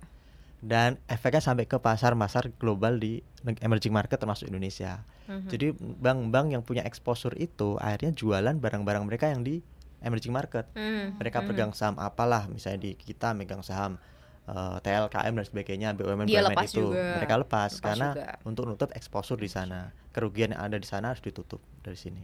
[0.57, 3.19] dan efeknya sampai ke pasar-pasar global di
[3.59, 5.47] emerging market termasuk Indonesia Mhm.
[5.47, 9.59] jadi bank-bank yang punya exposure itu akhirnya jualan barang-barang mereka yang di
[9.97, 10.69] emerging market.
[10.71, 11.47] Hmm, Mereka hmm.
[11.49, 13.97] pegang saham apalah, misalnya di kita megang saham
[14.45, 17.17] eh, TLKM dan sebagainya, BUMN Dia BUMN lepas itu juga.
[17.17, 18.27] mereka lepas, Lepas karena juga.
[18.45, 19.91] untuk nutup exposure di sana.
[20.07, 22.23] Kerugian yang ada di sana harus ditutup dari sini.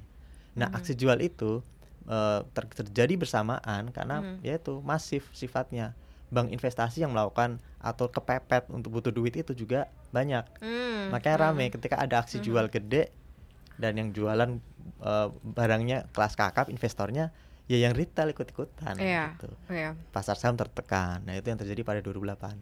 [0.54, 0.78] Nah, Hmm.
[0.78, 1.62] aksi jual itu
[2.04, 4.36] eh, ter- terjadi bersamaan karena Hmm.
[4.44, 5.96] yaitu masif sifatnya.
[6.28, 10.44] Bank investasi yang melakukan atau kepepet untuk butuh duit itu juga banyak.
[10.60, 11.46] Hmm, Makanya hmm.
[11.48, 13.08] rame ketika ada aksi jual gede
[13.78, 14.60] dan yang jualan
[15.00, 17.32] eh, barangnya kelas kakap investornya
[17.66, 19.40] ya yang retail ikut-ikutan Iya.
[19.40, 19.56] gitu.
[19.72, 19.96] Iya.
[20.12, 21.24] Pasar saham tertekan.
[21.24, 22.60] Nah, itu yang terjadi pada 2008.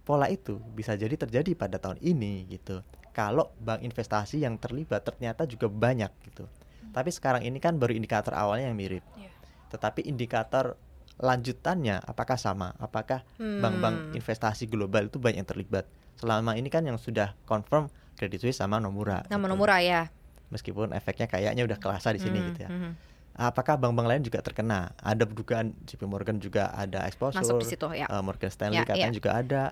[0.00, 2.80] Pola itu bisa jadi terjadi pada tahun ini gitu.
[3.12, 6.48] Kalau bank investasi yang terlibat ternyata juga banyak gitu.
[6.94, 9.02] Tapi sekarang ini kan baru indikator awalnya yang mirip.
[9.14, 9.28] Iya.
[9.68, 10.78] Tetapi indikator
[11.16, 12.74] lanjutannya apakah sama?
[12.76, 14.14] Apakah bank-bank Hmm.
[14.14, 15.84] investasi global itu banyak yang terlibat?
[16.14, 19.22] Selama ini kan yang sudah confirm Credit Suisse sama Nomura.
[19.24, 19.46] Nama gitu.
[19.48, 20.06] Nomura ya.
[20.48, 22.70] Meskipun efeknya kayaknya udah kerasa di sini Hmm, gitu ya.
[22.70, 22.92] hmm.
[23.36, 24.94] Apakah bank-bank lain juga terkena?
[24.96, 27.42] Ada dugaan JP Morgan juga ada exposure.
[27.42, 28.06] Masuk di situ ya.
[28.06, 29.16] eh, Morgan Stanley Ya, katanya ya.
[29.16, 29.62] juga ada.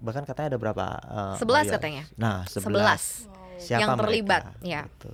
[0.00, 0.84] Bahkan katanya ada berapa?
[0.98, 1.72] eh, 11 Maria?
[1.76, 2.02] katanya.
[2.16, 3.28] Nah, 11.
[3.28, 3.28] 11.
[3.58, 4.02] Siapa Yang mereka?
[4.02, 4.80] terlibat, ya.
[4.88, 5.12] Gitu.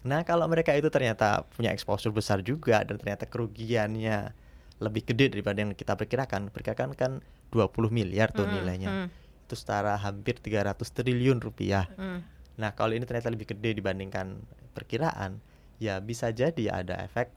[0.00, 4.30] Nah, kalau mereka itu ternyata punya exposure besar juga dan ternyata kerugiannya
[4.78, 6.48] lebih gede daripada yang kita perkirakan.
[6.48, 8.88] Perkirakan kan 20 miliar tuh Hmm, nilainya.
[8.88, 9.08] hmm,
[9.44, 11.88] Itu setara hampir 300 triliun rupiah.
[11.90, 12.20] hmm.
[12.56, 14.38] Nah, kalau ini ternyata lebih gede dibandingkan
[14.72, 15.38] perkiraan,
[15.76, 17.30] ya bisa jadi ada efek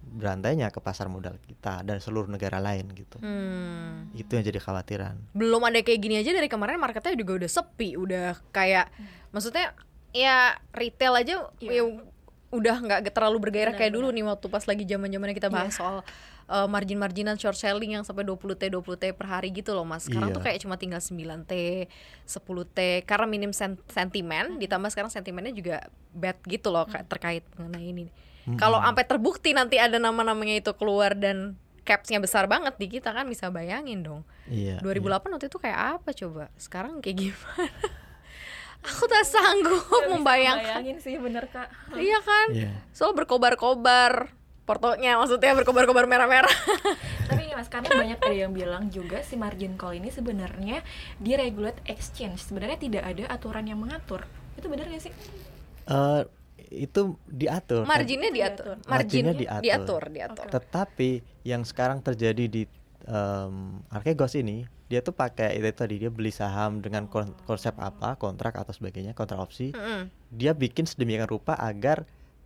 [0.00, 3.20] berantainya ke pasar modal kita dan seluruh negara lain gitu.
[3.20, 4.08] Hmm.
[4.12, 5.20] Itu yang jadi khawatiran.
[5.30, 8.88] belum ada kayak gini aja dari kemarin marketnya juga udah sepi udah kayak
[9.28, 9.76] maksudnya
[10.12, 10.36] ya
[10.70, 11.70] retail aja Iya.
[11.70, 11.82] ya
[12.50, 14.26] udah nggak terlalu bergairah kayak dulu Benar-benar.
[14.26, 15.78] nih waktu pas lagi zaman zamannya kita bahas Iya.
[15.78, 15.96] soal
[16.46, 20.02] uh, margin-marginan short selling yang sampai 20 t 20 t per hari gitu loh mas
[20.02, 20.34] sekarang Iya.
[20.34, 21.86] tuh kayak cuma tinggal 9 t
[22.26, 27.46] 10 t karena minim sen- sentimen ditambah sekarang sentimennya juga bad gitu loh kayak terkait
[27.54, 28.06] mengenai ini
[28.56, 33.24] kalau sampai terbukti nanti ada nama-namanya itu keluar dan capsnya besar banget di kita kan
[33.24, 34.82] bisa bayangin dong Iya.
[34.82, 36.50] 2008 waktu itu kayak apa coba?
[36.56, 37.70] Sekarang kayak gimana?
[38.80, 40.80] Aku tak sanggup membayangkan.
[40.80, 42.46] bayangin sih bener kak Iya kan?
[42.52, 42.72] Iya.
[42.90, 44.32] So berkobar-kobar
[44.64, 46.54] portonya maksudnya berkobar-kobar merah-merah.
[47.28, 50.80] Tapi ini mas, karena banyak ada yang bilang juga si margin call ini sebenarnya
[51.18, 54.22] di regulate exchange Sebenarnya tidak ada aturan yang mengatur
[54.54, 55.12] Itu benar gak sih?
[55.86, 56.22] Eh,
[56.70, 57.82] itu diatur.
[57.82, 57.90] kan?
[57.90, 58.78] Marginnya diatur.
[58.86, 59.62] Marginnya Marginnya diatur.
[59.66, 60.46] diatur, diatur.
[60.54, 61.10] Tetapi
[61.42, 62.62] yang sekarang terjadi di
[63.04, 63.54] em,
[63.88, 68.54] Archegos ini, dia tuh pakai itu tadi dia beli saham dengan kon- konsep apa, kontrak
[68.54, 69.70] atau sebagainya, kontrak opsi.
[69.70, 70.10] Mm-mm.
[70.30, 72.04] Dia bikin sedemikian rupa agar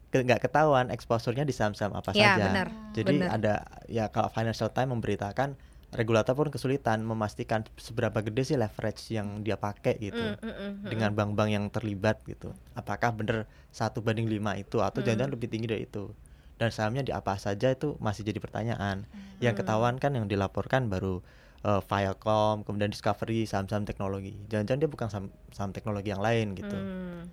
[0.09, 2.45] ke- nggak ketahuan exposure-nya di saham-saham apa Ya, saja.
[2.47, 2.69] benar.
[2.93, 3.29] Jadi benar.
[3.33, 3.55] ada
[3.87, 5.57] ya kalau Financial Times memberitakan
[5.90, 10.73] regulator pun kesulitan memastikan seberapa gede sih leverage yang dia pakai gitu Mm, mm, mm,
[10.83, 10.90] mm.
[10.90, 12.51] dengan bank-bank yang terlibat gitu.
[12.73, 15.07] Apakah benar satu banding lima itu atau Hmm.
[15.07, 16.11] jangan-jangan lebih tinggi dari itu?
[16.55, 19.07] Dan sahamnya di apa saja itu masih jadi pertanyaan.
[19.43, 19.61] Yang Hmm.
[19.67, 21.21] ketahuan kan yang dilaporkan baru
[21.64, 24.37] eh, Viacom, kemudian Discovery, saham-saham teknologi.
[24.53, 26.77] Jangan-jangan dia bukan saham, saham teknologi yang lain gitu.
[26.77, 27.33] Hmm.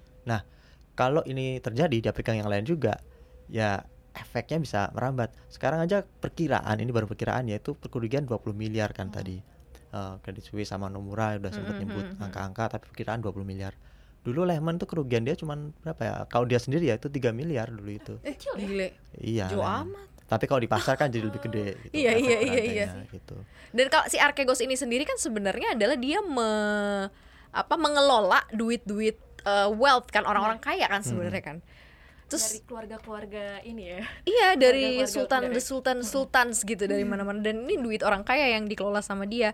[0.92, 3.00] Kalau ini terjadi dia pegang yang lain juga,
[3.48, 5.32] ya efeknya bisa merambat.
[5.48, 9.40] Sekarang aja perkiraan ini baru perkiraan yaitu kerugian 20 miliar kan tadi.
[9.92, 13.48] Eh, Credit Suisse sama Nomura udah sempat Mm, nyebut mm, mm, angka-angka tapi perkiraan 20
[13.48, 13.76] miliar.
[14.22, 16.14] Dulu Lehman tuh kerugian dia cuman berapa ya?
[16.30, 18.14] Kalau dia sendiri ya itu 3 miliar dulu itu.
[18.22, 18.54] Eh, ya?
[18.54, 18.88] gile.
[19.18, 19.46] Iya.
[19.50, 20.08] Jauh amat.
[20.32, 21.94] Tapi kalau di pasar kan jadi lebih gede gitu.
[21.98, 22.86] Iya, iya, iya, iya.
[23.12, 23.36] gitu.
[23.76, 26.50] Dan kalau si Archegos ini sendiri kan sebenarnya adalah dia me,
[27.52, 31.58] apa mengelola duit-duit eh, wealth kan orang-orang kaya kan sebenarnya kan.
[32.32, 35.56] Terus Dari keluarga-keluarga ini ya Iya dari Keluarga-keluarga sultan negara.
[35.60, 39.52] the sultan sultans gitu dari mana-mana dan ini duit orang kaya yang dikelola sama dia.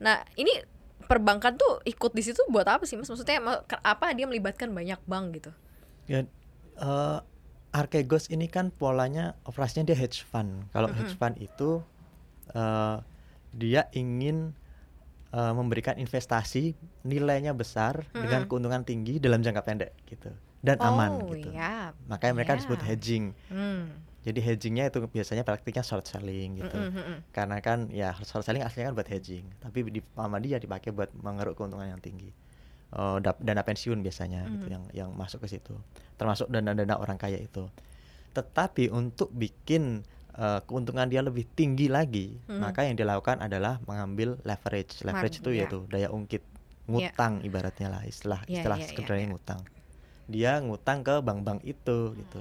[0.00, 0.56] Nah ini
[1.04, 3.08] perbankan tuh ikut di situ buat apa sih mas?
[3.08, 3.40] Maksudnya
[3.82, 5.50] apa dia melibatkan banyak bank gitu?
[6.04, 6.24] Ya,
[6.78, 7.18] eh,
[7.74, 10.70] Archegos ini kan polanya operasinya dia hedge fund.
[10.70, 11.82] Kalau hedge fund itu
[12.52, 12.96] eh,
[13.52, 14.52] dia ingin
[15.30, 20.30] eh, memberikan investasi nilainya besar dengan keuntungan tinggi dalam jangka pendek gitu
[20.64, 21.52] dan aman oh gitu.
[21.52, 21.92] iya.
[22.08, 22.58] Makanya mereka Ya.
[22.64, 23.24] disebut hedging.
[23.52, 24.00] Hmm.
[24.24, 26.72] Jadi hedgingnya itu biasanya praktiknya short selling gitu.
[26.72, 27.18] Mm, mm, mm, mm.
[27.30, 31.12] Karena kan ya short selling aslinya kan buat hedging, tapi di sama dia dipakai buat
[31.12, 32.32] mengeruk keuntungan yang tinggi.
[32.94, 35.74] Dap- dana pensiun biasanya gitu yang yang masuk ke situ.
[36.14, 37.66] Termasuk dana-dana orang kaya itu.
[38.32, 45.02] Tetapi untuk bikin eh, keuntungan dia lebih tinggi lagi, maka yang dilakukan adalah mengambil leverage.
[45.02, 45.58] Leverage Mar- itu ya.
[45.66, 46.42] yaitu daya ungkit,
[46.86, 49.30] ngutang ibaratnya lah istilah Ya, istilah ya, ya, sekedarnya ya.
[49.34, 49.60] ngutang.
[50.30, 52.40] Dia ngutang ke bank-bank itu gitu.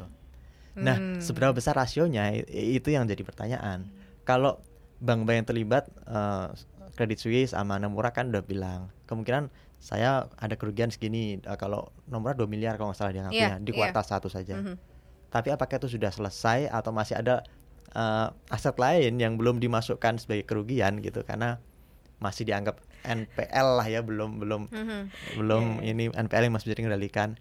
[0.75, 1.21] Nah, Hmm.
[1.21, 3.93] seberapa besar rasionya itu yang jadi pertanyaan.
[4.23, 4.57] Kalau
[4.97, 6.47] bank-bank yang terlibat eh,
[6.93, 12.33] Credit Suisse sama Nomura kan udah bilang kemungkinan saya ada kerugian segini Eh, kalau Nomura
[12.33, 13.77] 2 miliar kalau nggak salah dia Iya, ya di iya.
[13.79, 14.55] kuartal satu saja.
[14.55, 14.75] Mhm.
[15.29, 17.45] Tapi apakah itu sudah selesai atau masih ada
[17.91, 21.61] eh, aset lain yang belum dimasukkan sebagai kerugian gitu karena
[22.17, 24.99] masih dianggap NPL lah ya belum belum Mhm.
[25.37, 27.37] belum Iya, ini NPL yang masih bisa dikendalikan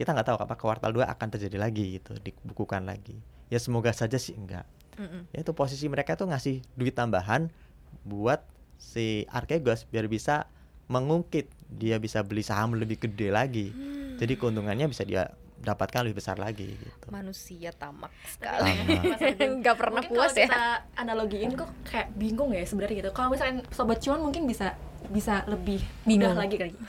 [0.00, 4.16] kita nggak tahu apa kuartal 2 akan terjadi lagi gitu dibukukan lagi ya semoga saja
[4.16, 5.28] sih enggak Mhm.
[5.30, 7.48] ya itu posisi mereka tuh ngasih duit tambahan
[8.02, 8.40] buat
[8.76, 10.44] si Archegos biar bisa
[10.86, 13.72] mengungkit dia bisa beli saham lebih gede lagi
[14.16, 18.72] jadi keuntungannya bisa dia dapatkan lebih besar lagi gitu Manusia tamak sekali.
[19.12, 20.46] Arjun, Nggak pernah mungkin puas kalau ya.
[20.46, 20.64] kita
[20.96, 24.72] analogiin kok kayak bingung ya sebenarnya gitu kalau misalnya sobat cuan mungkin bisa
[25.06, 26.28] bisa lebih Bingung.
[26.28, 26.72] mudah lagi kali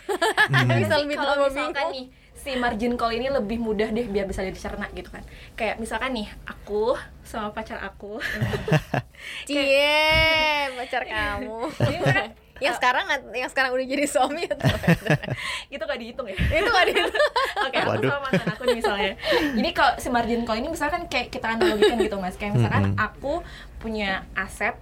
[0.52, 0.68] Hmm.
[0.74, 1.92] Bisa lebih kalau misalkan bingung.
[1.94, 2.06] nih
[2.42, 5.22] si margin call ini lebih mudah deh biar bisa dicerna gitu kan.
[5.54, 8.18] Kayak misalkan nih aku sama pacar aku.
[9.48, 11.70] Cie, pacar kamu.
[11.70, 12.34] Misalkan,
[12.66, 13.06] yang sekarang
[13.38, 14.66] yang sekarang udah jadi suami atau
[15.74, 16.38] itu gak dihitung ya?
[16.38, 17.06] Itu kan dia
[17.62, 18.10] Oke, aku Waduh.
[18.10, 19.14] sama mantan aku nih misalnya.
[19.58, 23.46] Jadi kalau si margin call ini misalkan kayak kita analogikan gitu mas, kayak misalkan aku
[23.78, 24.74] punya aset,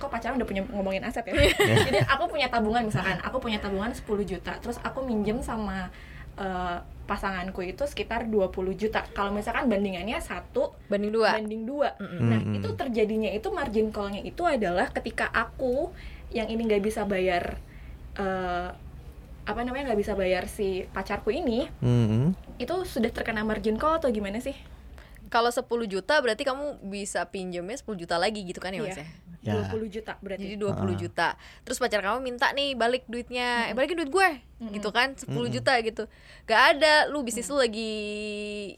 [0.00, 1.36] kok pacaran udah punya ngomongin aset ya?
[1.84, 5.92] Jadi aku punya tabungan misalkan, aku punya tabungan 10 juta, terus aku minjem sama
[6.40, 9.04] eh, pasanganku itu sekitar 20 juta.
[9.12, 11.92] Kalau misalkan bandingannya satu banding dua banding dua.
[11.96, 12.20] Mm-mm.
[12.24, 12.56] Nah Mm-mm.
[12.58, 15.92] itu terjadinya itu margin call-nya itu adalah ketika aku
[16.32, 17.60] yang ini nggak bisa bayar
[18.14, 18.68] eh,
[19.44, 22.32] apa namanya nggak bisa bayar si pacarku ini Mhm.
[22.56, 24.56] itu sudah terkena margin call atau gimana sih?
[25.34, 28.94] Kalau 10 juta berarti kamu bisa pinjamnya 10 juta lagi gitu kan ya, iya.
[28.94, 29.06] Mas ya?
[29.42, 29.66] ya.
[29.66, 30.46] 20 juta berarti.
[30.46, 30.74] Jadi 20 uh.
[30.78, 30.94] -huh.
[30.94, 31.28] juta.
[31.66, 33.66] Terus pacar kamu minta nih balik duitnya.
[33.66, 33.70] Mm.
[33.70, 34.30] Eh balikin duit gue.
[34.30, 34.74] Mm -hmm.
[34.78, 35.46] Gitu kan 10 mm -hmm.
[35.50, 36.02] juta gitu.
[36.46, 37.10] Gak ada.
[37.10, 37.92] Lu bisnis mm lu lagi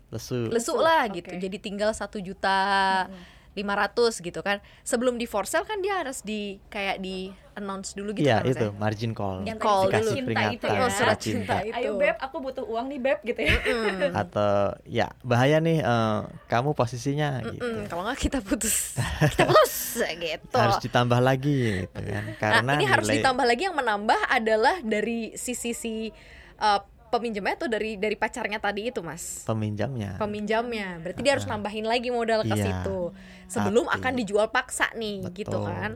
[0.08, 0.48] lesu.
[0.48, 1.20] Lesu, lesu lah okay.
[1.20, 1.32] gitu.
[1.36, 3.04] Jadi tinggal satu juta.
[3.04, 7.32] Mm -hmm 500 gitu kan sebelum di for sale kan dia harus di kayak di
[7.56, 8.76] announce dulu gitu ya, kan itu kan?
[8.76, 10.88] margin call yang call dulu cinta itu ya.
[10.92, 11.56] surat cinta.
[11.56, 14.12] cinta itu ayo beb aku butuh uang nih beb gitu ya mm.
[14.12, 14.52] atau
[14.84, 19.00] ya bahaya nih uh, kamu posisinya mm gitu kalau nggak kita putus
[19.32, 22.92] kita putus gitu harus ditambah lagi gitu kan nah, karena nah, ini nilai...
[22.92, 26.12] harus ditambah lagi yang menambah adalah dari sisi si
[26.60, 26.80] uh,
[27.16, 30.14] peminjamnya atau dari dari pacarnya tadi itu mas peminjamnya.
[30.16, 32.64] peminjamnya berarti dia harus nambahin lagi modal ke Iya.
[32.82, 32.98] situ
[33.46, 35.66] sebelum Tapi- akan dijual paksa nih gitu Betul.
[35.66, 35.92] kan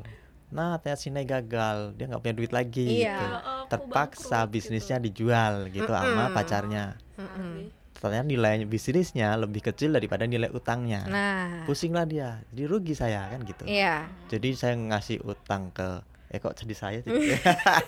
[0.51, 3.07] Nah, ternyata Sinai gagal, dia nggak punya duit lagi.
[3.07, 3.15] Iya.
[3.15, 3.27] gitu.
[3.31, 5.07] Aku Terpaksa bangkrut, bisnisnya gitu.
[5.07, 6.35] dijual gitu sama Mm-mm.
[6.35, 6.85] pacarnya.
[7.15, 7.55] Mm-mm.
[7.95, 11.07] Ternyata nilai bisnisnya lebih kecil daripada nilai utangnya.
[11.07, 13.63] nah Pusing lah dia, jadi rugi saya kan gitu.
[13.63, 17.35] iya Jadi saya ngasih utang ke eh kok jadi saya jadi,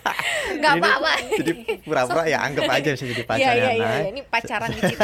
[0.59, 4.11] nggak apa-apa jadi pura-pura ya anggap aja bisa jadi iya pacarnya iya iya Nay.
[4.11, 5.03] ini pacaran di situ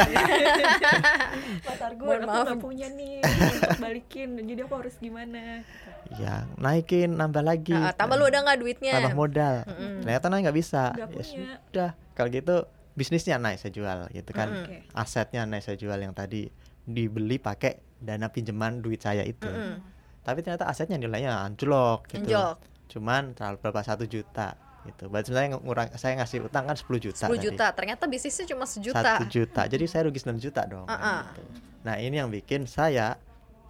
[1.62, 2.46] Pacar gue Mohon aku maaf.
[2.46, 5.64] gak punya nih untuk balikin, jadi aku harus gimana?
[6.12, 10.02] ya naikin nambah lagi Nah, tambah lu ada nggak duitnya tambah modal Mm-mm.
[10.02, 11.50] ternyata naik nggak bisa Nggak ya punya.
[11.62, 12.54] sudah kalau gitu
[12.92, 14.64] bisnisnya naik saya jual gitu kan Mm-mm.
[14.66, 14.76] Oke.
[14.92, 16.50] asetnya naik saya jual yang tadi
[16.82, 19.78] dibeli pakai dana pinjaman duit saya itu Mm-mm.
[20.20, 22.56] tapi ternyata asetnya nilainya anjlok gitu Anjlok.
[22.90, 27.24] Cuman terlalu berapa satu juta gitu berarti saya ngurang saya ngasih utang kan 10 juta
[27.24, 27.44] 10 tadi.
[27.44, 31.20] juta ternyata bisnisnya cuma sejuta satu juta jadi saya rugi 9 juta dong kan Uh-uh.
[31.30, 31.42] gitu.
[31.82, 33.20] nah ini yang bikin saya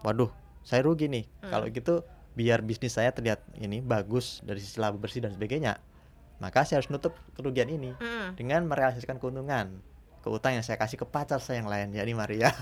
[0.00, 0.30] waduh
[0.62, 1.50] saya rugi nih Hmm.
[1.50, 1.94] kalau gitu
[2.30, 5.83] biar bisnis saya terlihat ini bagus dari sisi laba bersih dan sebagainya
[6.38, 8.28] maka saya harus nutup kerugian ini Mm.
[8.35, 9.83] dengan merealisasikan keuntungan
[10.20, 12.52] ke utang yang saya kasih ke pacar saya yang lain yakni Maria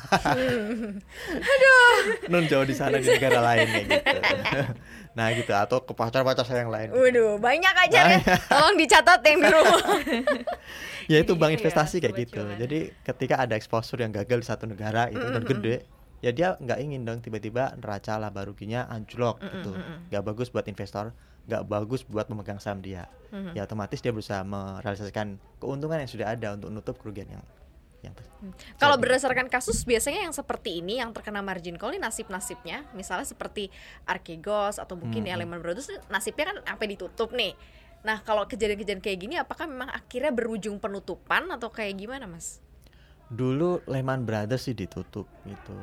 [2.31, 4.21] nun jauh di sana di negara lain kayak gitu
[5.19, 7.03] nah gitu atau ke pacar-pacar saya yang lain gitu.
[7.03, 8.19] Waduh, banyak aja ya.
[8.55, 9.99] Tolong dicatat yang di rumah.
[11.11, 12.59] ya itu bank gitu ya, investasi kayak sobat gitu cuan.
[12.63, 15.51] jadi ketika ada exposure yang gagal di satu negara itu dan Mm-mm.
[15.51, 15.77] gede
[16.23, 20.15] ya dia nggak ingin dong tiba-tiba neraca laba ruginya anjlok gitu Mm-mm.
[20.15, 21.11] nggak bagus buat investor
[21.49, 23.57] nggak bagus buat pemegang saham dia Mhm.
[23.57, 27.45] ya otomatis dia berusaha merealisasikan keuntungan yang sudah ada untuk nutup kerugian yang
[27.99, 28.29] yang ter-
[28.79, 33.69] Kalau berdasarkan kasus biasanya yang seperti ini yang terkena margin call ini nasib-nasibnya misalnya seperti
[34.05, 35.35] Archegos atau mungkin Mm-mm.
[35.35, 37.59] ya Lehman Brothers nasibnya kan sampai ditutup nih.
[38.07, 42.63] Nah, kalau kejadian-kejadian kayak gini apakah memang akhirnya berujung penutupan atau kayak gimana, Mas?
[43.29, 45.77] dulu Lehman Brothers sih ditutup gitu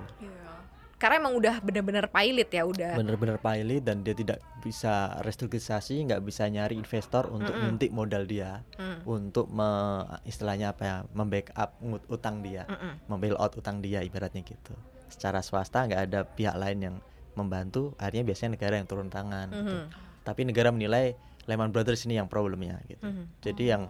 [1.06, 2.98] Karena emang udah benar-benar pilot ya, udah.
[2.98, 7.78] bener-bener pilot dan dia tidak bisa restrukturisasi nggak bisa nyari investor untuk Mm-mm.
[7.78, 11.78] nyuntik modal dia Mm, untuk me, istilahnya apa ya membackup
[12.10, 13.06] utang dia mm-mm.
[13.06, 14.74] membail out utang dia ibaratnya gitu
[15.06, 16.96] secara swasta nggak ada pihak lain yang
[17.38, 19.76] membantu akhirnya biasanya negara yang turun tangan gitu.
[19.78, 19.86] Mhm,
[20.26, 21.14] tapi negara menilai
[21.46, 23.46] Lehman Brothers ini yang problemnya gitu mhm.
[23.46, 23.84] jadi yang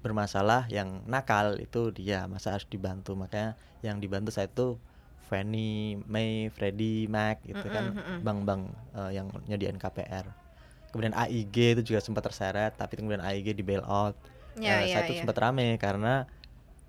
[0.00, 4.80] bermasalah yang nakal itu dia masa harus dibantu makanya yang dibantu saya itu
[5.30, 8.18] Fannie Mae Freddie Mac gitu kan Mm-mm, mm-mm.
[8.20, 8.62] bank-bank
[8.92, 10.26] eh, yang nyediain KPR
[10.90, 14.18] kemudian AIG itu juga sempat terseret tapi kemudian AIG di bail out
[14.58, 15.22] Ya, Eh, ya, saat itu ya.
[15.22, 16.26] sempat rame karena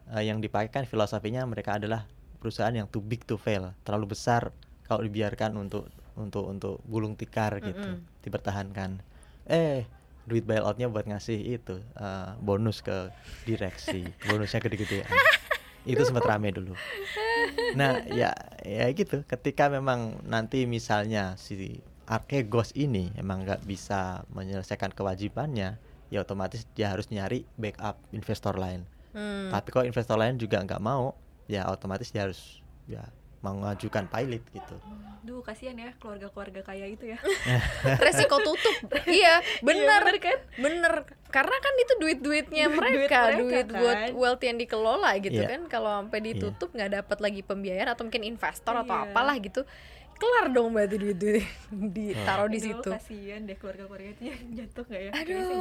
[0.10, 2.10] eh, yang dipakai kan filosofinya mereka adalah
[2.42, 4.50] perusahaan yang too big to fail, terlalu besar
[4.84, 8.26] kalau dibiarkan untuk untuk untuk gulung tikar gitu Mm-mm.
[8.26, 8.98] dipertahankan
[9.46, 9.86] eh
[10.26, 13.14] duit bailoutnya buat ngasih itu eh, bonus ke
[13.46, 15.14] direksi bonusnya gede-gedean
[15.88, 16.74] itu sempat rame dulu
[17.74, 24.92] nah ya ya gitu ketika memang nanti misalnya si Arkegos ini emang nggak bisa menyelesaikan
[24.92, 25.80] kewajibannya
[26.12, 29.52] ya otomatis dia harus nyari backup investor lain Hmm.
[29.52, 31.12] tapi kalau investor lain juga nggak mau
[31.44, 33.04] ya otomatis dia harus ya
[33.44, 34.80] mengajukan pilot gitu
[35.22, 37.20] Duh, kasihan ya keluarga-keluarga kaya itu ya.
[38.06, 40.38] resiko tutup iya benar bener kan?
[40.56, 40.94] bener
[41.32, 44.10] karena kan itu duit duitnya Duit- mereka duit duit, mereka, buat kan?
[44.14, 45.50] wealth yang dikelola gitu Iya.
[45.50, 49.04] kan kalau sampai ditutup nggak dapat lagi pembiayaan atau mungkin investor atau Iya.
[49.08, 49.64] apalah gitu
[50.14, 51.42] kelar dong berarti duit duit
[51.96, 55.12] ditaruh di Aduh, situ kasihan deh keluarga-keluarga itu yang jatuh gak ya?
[55.16, 55.58] aduh sih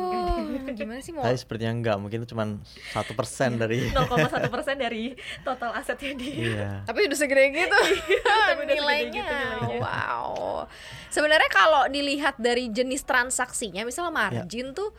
[0.78, 2.44] gimana sih mau tapi sepertinya enggak mungkin itu cuma
[2.90, 4.04] satu persen dari 0,1
[4.50, 6.36] persen dari total asetnya dia.
[6.36, 9.80] iya tapi udah segede gitu Tapi udah segede nilainya gitu nilainya.
[9.80, 10.68] wow
[11.08, 14.92] sebenarnya kalau dilihat dari jenis transaksinya misalnya margin tuh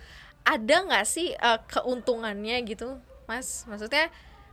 [0.45, 2.97] ada nggak sih eh, keuntungannya gitu?
[3.29, 4.09] Mas maksudnya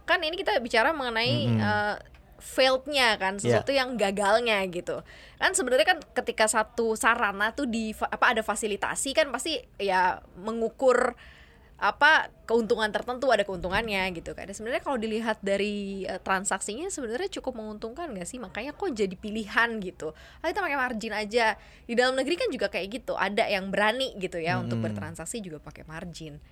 [0.09, 1.61] kan ini kita bicara mengenai Mm-mm.
[1.61, 1.97] eh,
[2.39, 5.03] failednya kan sesuatu yang gagalnya gitu.
[5.43, 11.19] Kan sebenarnya kan ketika satu sarana tuh di apa ada fasilitasi kan pasti ya mengukur
[11.79, 14.51] apa keuntungan tertentu ada keuntungannya gitu kan.
[14.51, 18.43] Sebenarnya kalau dilihat dari eh, transaksinya sebenarnya cukup menguntungkan gak sih?
[18.43, 20.11] Makanya kok jadi pilihan gitu.
[20.43, 21.55] Ah kita pakai margin aja.
[21.87, 23.15] Di dalam negeri kan juga kayak gitu.
[23.15, 24.85] Ada yang berani gitu ya untuk Mm-mm.
[24.85, 26.43] bertransaksi juga pakai margin.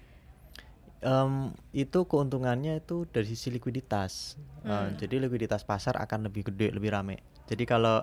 [1.04, 4.96] Em, itu keuntungannya itu dari sisi likuiditas Hmm.
[4.98, 8.02] jadi likuiditas pasar akan lebih gede lebih rame jadi kalau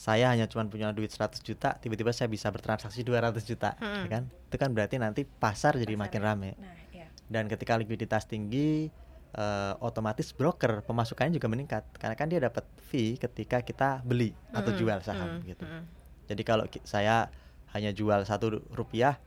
[0.00, 4.08] saya hanya cuma punya duit 100 juta tiba-tiba saya bisa bertransaksi 200 juta Hmm.
[4.08, 4.22] ya kan?
[4.48, 6.26] Itu kan berarti nanti pasar jadi Pasar makin ya.
[6.26, 6.50] rame.
[6.56, 7.06] Nah, ya.
[7.28, 8.88] dan ketika likuiditas tinggi
[9.30, 11.84] eh, otomatis broker pemasukannya juga meningkat.
[11.94, 15.64] Karena kan dia dapat fee ketika kita beli atau Mm-mm, jual saham mm-mm, gitu.
[15.68, 15.84] Mm-mm.
[16.32, 17.28] jadi kalau ki- saya
[17.70, 19.20] hanya jual satu rupiah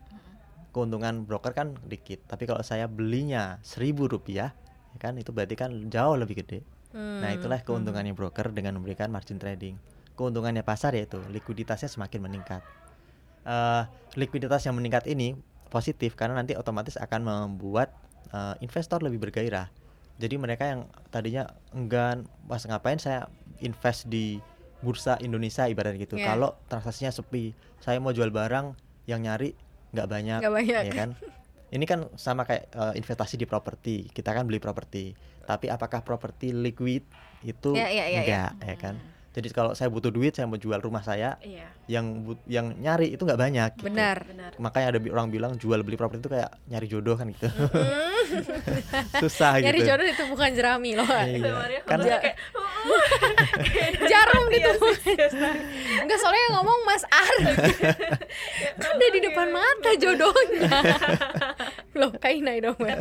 [0.73, 2.25] keuntungan broker kan dikit.
[2.25, 4.51] Tapi kalau saya belinya seribu rupiah
[4.91, 5.13] ya kan?
[5.15, 6.65] Itu berarti kan jauh lebih gede.
[6.93, 7.67] Nah Hmm, itulah hmm.
[7.69, 9.77] keuntungannya broker dengan memberikan margin trading
[10.13, 12.61] keuntungannya pasar yaitu likuiditasnya semakin meningkat.
[13.43, 13.83] Eh,
[14.15, 15.35] likuiditas yang meningkat ini
[15.67, 17.91] positif karena nanti otomatis akan membuat
[18.31, 19.67] eh, investor lebih bergairah.
[20.21, 23.27] Jadi mereka yang tadinya enggan pas ngapain saya
[23.59, 24.37] invest di
[24.85, 25.65] bursa Indonesia?
[25.65, 26.19] ibarat gitu.
[26.19, 26.35] Iya.
[26.35, 28.77] kalau transaksinya sepi saya mau jual barang
[29.09, 29.57] yang nyari
[29.91, 30.83] nggak banyak Nggak banyak.
[30.87, 31.09] ya kan?
[31.73, 34.07] Ini kan sama kayak eh, investasi di properti.
[34.13, 35.17] Kita kan beli properti.
[35.43, 37.03] Tapi apakah properti liquid
[37.43, 38.19] itu ya, ya, ya.
[38.23, 38.95] enggak ya kan
[39.33, 43.25] jadi kalau saya butuh duit saya mau jual rumah saya Iya, yang yang nyari itu
[43.25, 43.89] nggak banyak gitu.
[43.89, 44.17] Benar.
[44.29, 44.51] benar.
[44.61, 47.49] makanya ada orang bilang jual beli properti itu kayak nyari jodoh kan gitu
[49.23, 51.05] susah Nyari gitu jodoh itu bukan jerami loh.
[51.05, 51.51] Iya.
[51.51, 52.35] Maria Kan- kan kayak
[54.11, 54.69] Jarum Iya, gitu.
[54.99, 55.33] serius.
[55.99, 57.35] Enggak soalnya yang ngomong Mas Ar.
[58.93, 60.69] Ada di depan mata jodohnya.
[61.93, 62.97] Loh, kainai dong ya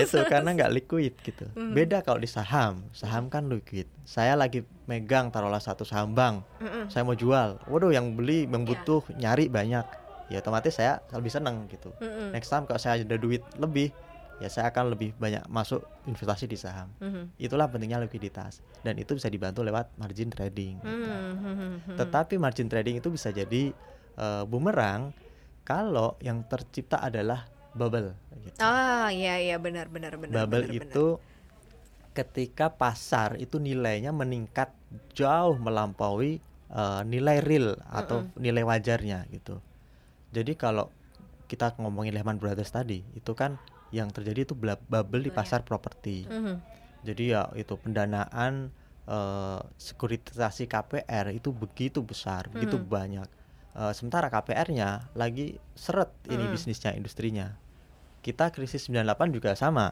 [0.00, 1.72] itu karena nggak liquid gitu Hmm.
[1.72, 6.86] beda kalau di saham saham kan liquid saya lagi megang taruhlah satu saham bank Mm-mm.
[6.86, 8.68] saya mau jual waduh yang beli yang Ya.
[8.68, 9.86] butuh nyari banyak
[10.30, 12.30] ya otomatis saya lebih seneng gitu Mm-mm.
[12.30, 13.90] next time kalau saya ada duit lebih
[14.40, 17.36] ya saya akan lebih banyak masuk investasi di saham Mhm.
[17.36, 21.10] itulah pentingnya likuiditas dan itu bisa dibantu lewat margin trading gitu.
[21.10, 21.98] Mhm.
[21.98, 23.74] tetapi margin trading itu bisa jadi
[24.16, 25.12] eh, bumerang
[25.60, 28.12] kalau yang tercipta adalah bubble
[28.42, 28.58] gitu.
[28.58, 30.34] Ah, iya iya benar benar benar.
[30.44, 30.84] bubble benar, benar.
[30.88, 31.04] itu
[32.10, 34.74] ketika pasar itu nilainya meningkat
[35.14, 39.62] jauh melampaui eh, nilai real atau nilai wajarnya gitu.
[40.30, 40.88] Jadi kalau
[41.46, 43.58] kita ngomongin Lehman Brothers tadi, itu kan
[43.90, 46.26] yang terjadi itu bubble di pasar properti.
[46.30, 46.54] Mhm.
[47.02, 48.70] Jadi ya itu pendanaan
[49.10, 52.86] eh, sekuritisasi KPR itu begitu besar, begitu Hmm.
[52.86, 53.26] banyak.
[53.74, 56.54] Eh, sementara KPR-nya lagi seret ini Hmm.
[56.54, 57.58] bisnisnya, industrinya.
[58.22, 59.90] Kita krisis 98 juga sama.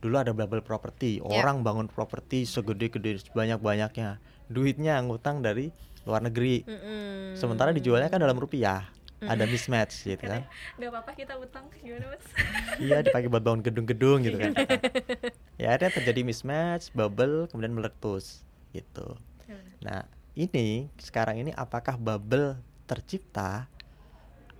[0.00, 1.44] Dulu ada bubble properti, Ya.
[1.44, 4.22] orang bangun properti segede-gede sebanyak-banyaknya.
[4.48, 5.68] Duitnya ngutang dari
[6.08, 6.64] luar negeri.
[6.64, 7.36] Mm-mm.
[7.36, 8.88] Sementara dijualnya kan dalam rupiah.
[9.22, 10.42] Ada mismatch gitu kan.
[10.76, 12.24] Gak apa-apa kita utang gimana mas?
[12.84, 14.52] iya dipakai buat bangun gedung-gedung gitu kan.
[15.54, 18.42] Ya akhirnya terjadi mismatch bubble kemudian meletus
[18.74, 19.14] gitu.
[19.78, 20.02] Nah
[20.34, 22.58] ini sekarang ini apakah bubble
[22.90, 23.70] tercipta?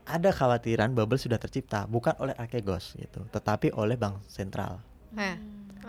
[0.07, 4.78] Ada khawatiran bubble sudah tercipta bukan oleh Arkegos gitu tetapi oleh bank sentral.
[5.18, 5.35] Eh,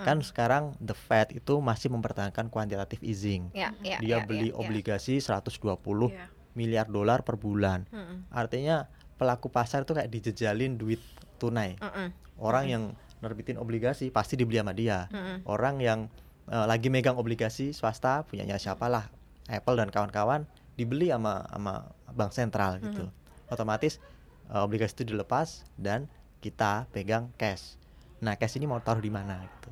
[0.02, 3.54] kan sekarang the Fed itu masih mempertahankan quantitative easing.
[3.54, 4.60] Ya, ya, dia ya, beli ya, ya.
[4.60, 6.35] obligasi 120 Iya.
[6.56, 8.32] Miliar dolar per bulan Mm-mm.
[8.32, 10.99] artinya pelaku pasar itu kayak dijejalin duit
[11.38, 12.10] tunai Mm-mm.
[12.39, 12.84] orang yang
[13.20, 15.43] nerbitin obligasi pasti dibeli sama dia Mm-mm.
[15.45, 15.99] orang yang
[16.47, 19.12] eh, lagi megang obligasi swasta punyanya siapalah
[19.45, 21.74] Apple dan kawan-kawan dibeli sama sama
[22.12, 23.08] bank sentral gitu.
[23.47, 24.01] Otomatis
[24.49, 26.10] eh, obligasi itu dilepas dan
[26.41, 27.78] kita pegang cash.
[28.22, 29.72] Nah, cash ini mau taruh di mana gitu.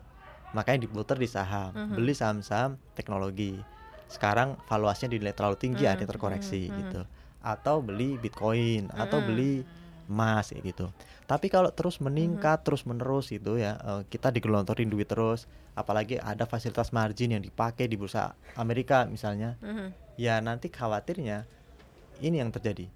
[0.53, 1.93] Makanya diputar di saham, Mhm.
[1.97, 3.57] beli saham-saham teknologi.
[4.09, 7.01] Sekarang valuasinya dinilai terlalu tinggi, ada Mhm, terkoreksi mhm, gitu.
[7.43, 9.27] Atau beli Bitcoin atau Mhm.
[9.27, 9.53] beli
[10.03, 10.85] emas kayak gitu.
[11.23, 12.65] Tapi kalau terus meningkat Mhm.
[12.67, 15.47] terus menerus gitu ya, eh, kita digelontorin duit terus,
[15.79, 19.95] apalagi ada fasilitas margin yang dipakai di bursa Amerika misalnya, Mhm.
[20.19, 21.47] ya nanti khawatirnya
[22.19, 22.91] ini yang terjadi.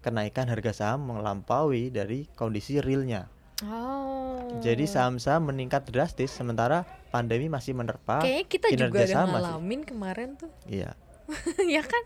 [0.00, 3.28] Kenaikan harga saham melampaui dari kondisi realnya.
[3.64, 4.60] Oh.
[4.64, 8.24] Jadi saham-saham meningkat drastis sementara pandemi masih menerpa.
[8.24, 10.50] Kayaknya kita juga masih- ngalamin kemarin tuh.
[10.64, 10.96] Iya.
[11.76, 12.04] ya kan?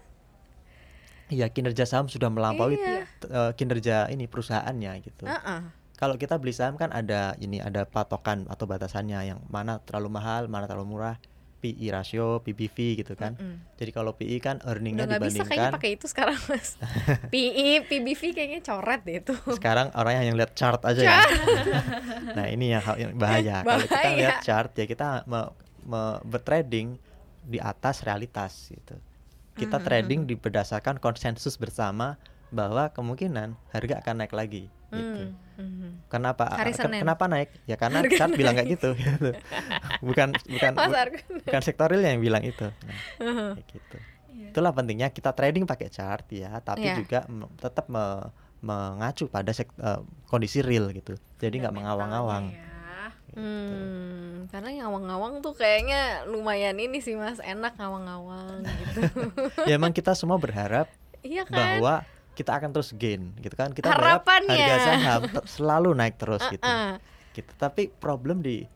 [1.32, 3.08] Iya, kinerja saham sudah melampaui Iya.
[3.08, 5.24] eh, kinerja ini perusahaannya gitu.
[5.24, 5.60] Heeh.
[5.94, 10.50] Kalau kita beli saham kan ada ini ada patokan atau batasannya yang mana terlalu mahal,
[10.50, 11.16] mana terlalu murah,
[11.64, 13.32] PI rasio, PBV gitu kan.
[13.34, 13.64] Mm-mm.
[13.74, 16.68] Jadi kalau PI kan Udah earningnya nggak bisa kayaknya dibandingkan pakai itu sekarang mas.
[17.32, 19.32] PI, PBV kayaknya coret deh itu.
[19.48, 21.18] sekarang orang yang lihat chart aja ya.
[22.36, 23.64] nah ini yang, yang bahaya.
[23.64, 24.18] Kalau kita Bahaya.
[24.20, 25.52] lihat chart ya kita me-
[25.82, 27.00] me- bertrading
[27.40, 29.00] di atas realitas gitu.
[29.54, 32.20] Kita Mhm, trading di berdasarkan konsensus bersama
[32.54, 35.34] bahwa kemungkinan harga akan naik lagi gitu.
[35.54, 35.98] Hmm.
[36.06, 37.02] Kenapa Hari Senin.
[37.02, 37.50] kenapa naik?
[37.66, 38.78] Ya karena Harga chart bilang kayak naik.
[38.78, 39.30] gitu, gitu.
[40.00, 40.94] Bukan bukan bu-
[41.42, 42.62] bukan sektoril yang bilang itu.
[42.62, 43.48] Nah, Mhm.
[43.54, 43.96] kayak gitu.
[44.30, 44.48] Iya.
[44.50, 46.94] Itulah pentingnya kita trading pakai chart ya, tapi Iya.
[46.96, 48.30] juga me- tetap me-
[48.60, 51.14] mengacu pada sek- eh, kondisi real gitu.
[51.36, 52.48] Jadi nggak mengawang-awang.
[52.48, 52.62] ya.
[53.26, 53.36] gitu.
[53.36, 59.00] Hmm, karena yang ngawang-ngawang tuh kayaknya lumayan ini sih mas, enak ngawang-ngawang gitu.
[59.68, 60.86] ya emang kita semua berharap
[61.20, 61.82] iya kan?
[61.82, 61.94] bahwa
[62.34, 63.70] kita akan terus gain gitu kan.
[63.70, 64.50] Kita berharap Harapannya.
[64.52, 66.60] harga saham selalu naik terus gitu.
[66.60, 66.98] Heeh.
[67.32, 67.50] gitu.
[67.54, 68.66] Tapi problem di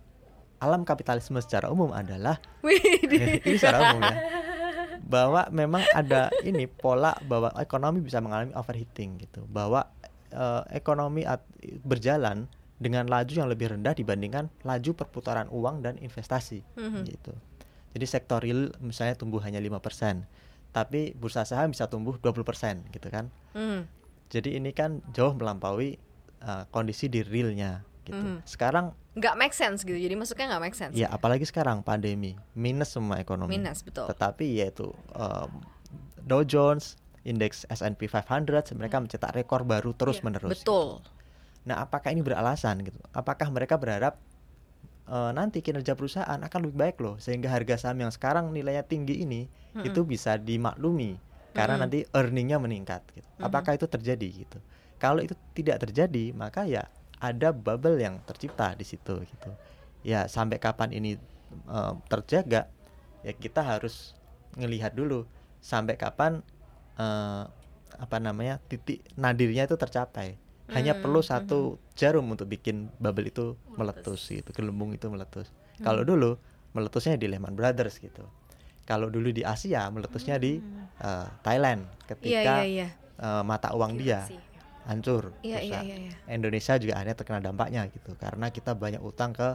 [0.58, 4.16] alam kapitalisme secara umum adalah ini secara umum ya
[5.00, 9.88] bahwa memang ada ini pola bahwa ekonomi bisa mengalami overheating gitu bahwa
[10.28, 11.46] eh, ekonomi at-
[11.80, 12.44] berjalan
[12.76, 17.08] dengan laju yang lebih rendah dibandingkan laju perputaran uang dan investasi Mhm.
[17.08, 17.32] gitu
[17.90, 20.28] jadi sektor real misalnya tumbuh hanya 5%
[20.70, 22.44] tapi bursa saham bisa tumbuh 20%
[22.88, 23.88] gitu kan Hmm.
[24.28, 25.96] jadi ini kan jauh melampaui
[26.38, 28.46] eh, kondisi di realnya gitu Mhm.
[28.46, 29.98] sekarang nggak make sense gitu.
[29.98, 30.94] Jadi masuknya nggak make sense.
[30.94, 34.06] ya apalagi sekarang pandemi minus semua ekonomi Minus betul.
[34.06, 35.50] tetapi yaitu um,
[36.22, 40.46] Dow Jones, indeks S&P 500 mereka mencetak rekor baru terus menerus.
[40.46, 40.62] Hmm.
[40.62, 40.88] Betul.
[41.64, 42.96] Nah, apakah ini beralasan gitu?
[43.10, 44.16] Apakah mereka berharap
[45.08, 49.24] eh, nanti kinerja perusahaan akan lebih baik loh sehingga harga saham yang sekarang nilainya tinggi
[49.24, 49.84] ini Mm-mm.
[49.88, 51.16] itu bisa dimaklumi
[51.56, 51.82] karena Mm-mm.
[51.88, 53.28] nanti earningnya meningkat gitu.
[53.40, 54.58] Apakah itu terjadi gitu?
[54.98, 56.86] Kalau itu tidak terjadi, maka ya
[57.18, 59.50] ada bubble yang tercipta di situ gitu.
[60.06, 61.18] Ya sampai kapan ini
[61.70, 62.70] eh, terjaga?
[63.26, 64.14] Ya kita harus
[64.58, 65.26] ngelihat dulu
[65.62, 66.42] sampai kapan
[66.98, 67.44] eh,
[67.98, 70.38] apa namanya titik nadirnya itu tercapai.
[70.68, 75.48] Hanya Hmm, perlu satu jarum untuk bikin bubble itu meletus gitu, gelembung itu meletus.
[75.80, 76.36] Kalau dulu
[76.76, 78.28] meletusnya di Lehman Brothers gitu.
[78.84, 80.60] Kalau dulu di Asia meletusnya di
[81.00, 82.88] eh, Thailand Iya ketika iya iya.
[83.20, 84.40] eh, mata uang dia Sih.
[84.84, 85.32] hancur.
[85.40, 85.84] Iya iya rusak.
[85.88, 85.96] iya.
[86.08, 86.12] iya.
[86.32, 89.48] Indonesia juga akhirnya terkena dampaknya gitu karena kita banyak utang ke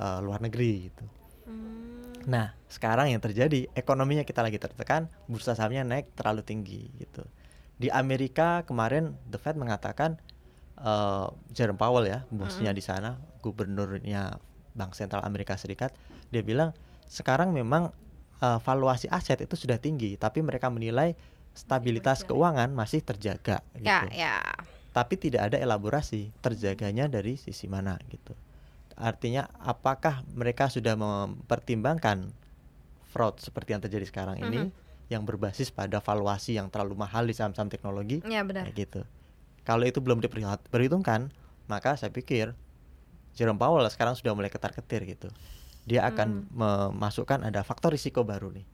[0.00, 1.04] eh, luar negeri gitu.
[1.48, 1.92] Hmm.
[2.28, 7.26] Nah, sekarang yang terjadi ekonominya kita lagi tertekan, bursa sahamnya naik terlalu tinggi gitu.
[7.76, 10.22] Di Amerika kemarin The Fed mengatakan
[10.82, 14.36] eh, Jerome Powell ya, bosnya di sana, gubernurnya
[14.74, 15.94] Bank Sentral Amerika Serikat,
[16.28, 16.74] dia bilang
[17.06, 17.94] sekarang memang
[18.42, 21.14] eh, valuasi aset itu sudah tinggi, tapi mereka menilai
[21.52, 23.86] stabilitas keuangan masih terjaga gitu.
[23.86, 24.36] Ya ya.
[24.92, 28.36] Tapi tidak ada elaborasi terjaganya dari sisi mana gitu.
[28.92, 32.28] Artinya apakah mereka sudah mempertimbangkan
[33.08, 34.68] fraud seperti yang terjadi sekarang ini
[35.12, 38.68] yang berbasis pada valuasi yang terlalu mahal di saham-saham teknologi Ya benar.
[38.68, 39.00] kayak gitu.
[39.62, 41.30] Kalau itu belum diperhit- diperhitungkan,
[41.70, 42.54] maka saya pikir
[43.32, 45.28] Jerome Powell sekarang sudah mulai ketar-ketir gitu.
[45.88, 48.66] Dia akan memasukkan ada faktor risiko baru nih.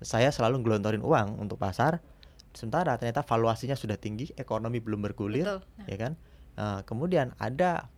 [0.00, 2.00] Saya selalu gelontorin uang untuk pasar,
[2.52, 5.60] sementara ternyata valuasinya sudah tinggi, ekonomi belum bergulir, Betul.
[5.88, 6.12] ya kan?
[6.54, 7.88] Eh, kemudian ada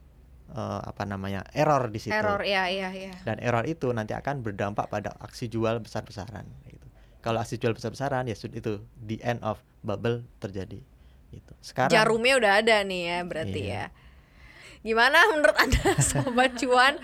[0.51, 2.15] eh, apa namanya error di situ.
[2.15, 3.13] Error ya ya ya.
[3.27, 6.87] Dan error itu nanti akan berdampak pada aksi jual besar-besaran gitu.
[7.21, 8.73] Kalau aksi jual besar-besaran ya sudah itu
[9.03, 10.87] the end of bubble terjadi
[11.31, 11.53] gitu.
[11.61, 13.85] Sekarang Jarumnya udah ada nih ya berarti Iya.
[13.91, 14.05] ya.
[14.87, 16.95] Gimana menurut Anda sobat cuan?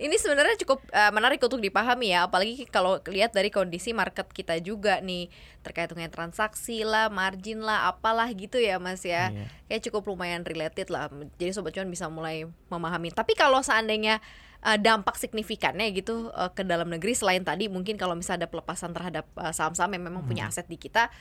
[0.00, 4.56] Ini sebenarnya cukup eh, menarik untuk dipahami ya, apalagi kalau lihat dari kondisi market kita
[4.64, 5.28] juga nih
[5.60, 9.28] terkait dengan transaksi lah, margin lah, apalah gitu ya Mas ya.
[9.28, 9.44] Iya.
[9.68, 11.12] Kayak cukup lumayan related lah.
[11.36, 13.12] Jadi sobat cuan bisa mulai memahami.
[13.12, 14.24] Tapi kalau seandainya
[14.64, 18.96] eh, dampak signifikannya gitu eh, ke dalam negeri selain tadi mungkin kalau misalnya ada pelepasan
[18.96, 21.12] terhadap saham-saham yang memang punya aset di kita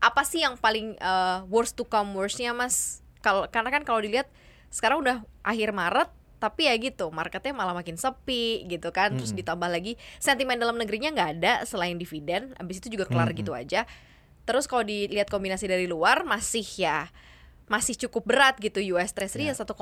[0.00, 3.00] apa sih yang paling eh, worst to come worstnya mas?
[3.24, 4.28] Kalau karena kan kalau dilihat
[4.70, 9.40] sekarang udah akhir Maret tapi ya gitu marketnya malah makin sepi gitu kan terus Mm-mm.
[9.40, 13.40] ditambah lagi sentimen dalam negerinya nggak ada selain dividen habis itu juga kelar Mm-mm.
[13.40, 13.88] gitu aja
[14.44, 17.08] terus kalau dilihat kombinasi dari luar masih ya
[17.66, 19.64] masih cukup berat gitu US Treasury ya Ya.
[19.64, 19.74] 1,8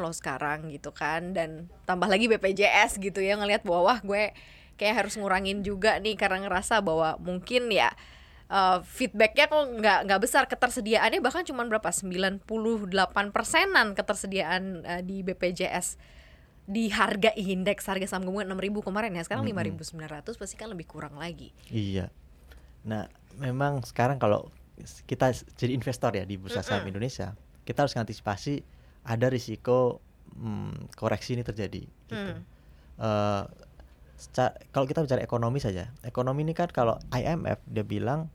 [0.00, 4.32] loh sekarang gitu kan dan tambah lagi BPJS gitu ya ngelihat bahwa wah gue
[4.80, 7.92] kayak harus ngurangin juga nih karena ngerasa bahwa mungkin ya
[8.48, 12.42] uh, feedbacknya kok nggak nggak besar ketersediaannya bahkan cuma berapa 98
[13.30, 15.96] persenan ketersediaan uh, di BPJS
[16.66, 19.78] di harga indeks harga saham gabungan 6000 kemarin ya sekarang Mm-mm.
[19.78, 22.10] 5900 pasti kan lebih kurang lagi Iya.
[22.86, 23.06] Nah,
[23.38, 24.50] memang sekarang kalau
[25.06, 26.86] kita jadi investor ya di bursa saham.
[26.86, 27.34] Indonesia,
[27.66, 28.62] kita harus mengantisipasi
[29.02, 29.98] ada risiko
[30.34, 31.82] mm, koreksi ini terjadi.
[31.82, 32.14] Gitu.
[32.14, 32.42] Hmm.
[32.96, 33.42] Eh,
[34.14, 38.30] seca- kalau kita bicara ekonomi saja, ekonomi ini kan kalau IMF dia bilang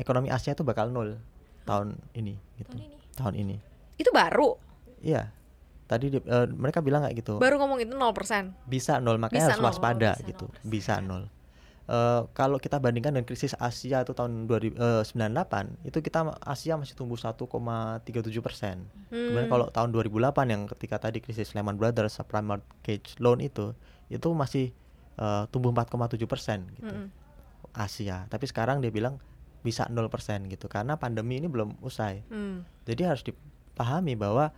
[0.00, 1.20] ekonomi Asia itu bakal nol
[1.62, 2.72] tahun ini, gitu.
[2.72, 2.96] Tahun ini.
[3.12, 3.56] Tahun ini.
[3.94, 4.56] itu baru
[4.98, 5.28] Iya.
[5.84, 7.36] Tadi di- eh, mereka bilang kayak gitu.
[7.36, 10.64] baru ngomong itu 0% bisa nol makanya Bisa harus nol, waspada bisa gitu 0%.
[10.64, 11.24] bisa nol
[11.84, 15.18] Eh, kalau kita bandingkan dengan krisis Asia itu tahun 2098
[15.82, 18.06] itu kita Asia masih tumbuh 1,37
[18.38, 19.50] persen kemudian Hmm.
[19.50, 23.74] kalau tahun 2008 yang ketika tadi krisis Lehman Brothers subprime mortgage loan itu
[24.06, 24.70] itu masih
[25.16, 25.90] eh, tumbuh 4,7
[26.24, 27.10] persen gitu Mm-mm.
[27.72, 29.18] Asia tapi sekarang dia bilang
[29.60, 32.64] bisa 0 persen gitu karena pandemi ini belum usai Hmm.
[32.84, 34.52] jadi harus dipahami bahwa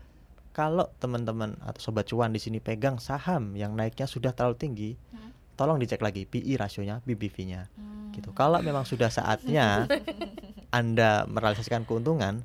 [0.53, 5.32] kalau teman-teman atau sobat cuan di sini pegang saham yang naiknya sudah terlalu tinggi, Hmm.
[5.57, 8.12] tolong dicek lagi PI rasionya, BBV-nya Hmm.
[8.12, 8.36] gitu.
[8.36, 9.88] Kalau memang sudah saatnya
[10.68, 12.44] Anda merealisasikan keuntungan,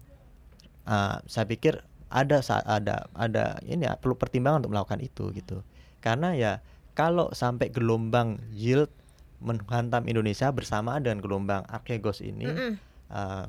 [0.87, 5.63] uh, saya pikir ada ada ada ini ya, perlu pertimbangan untuk melakukan itu gitu.
[5.99, 6.63] Karena ya
[6.95, 8.87] kalau sampai gelombang yield
[9.37, 12.73] menghantam Indonesia bersamaan dengan gelombang Archegos ini Mm-mm.
[13.09, 13.45] uh,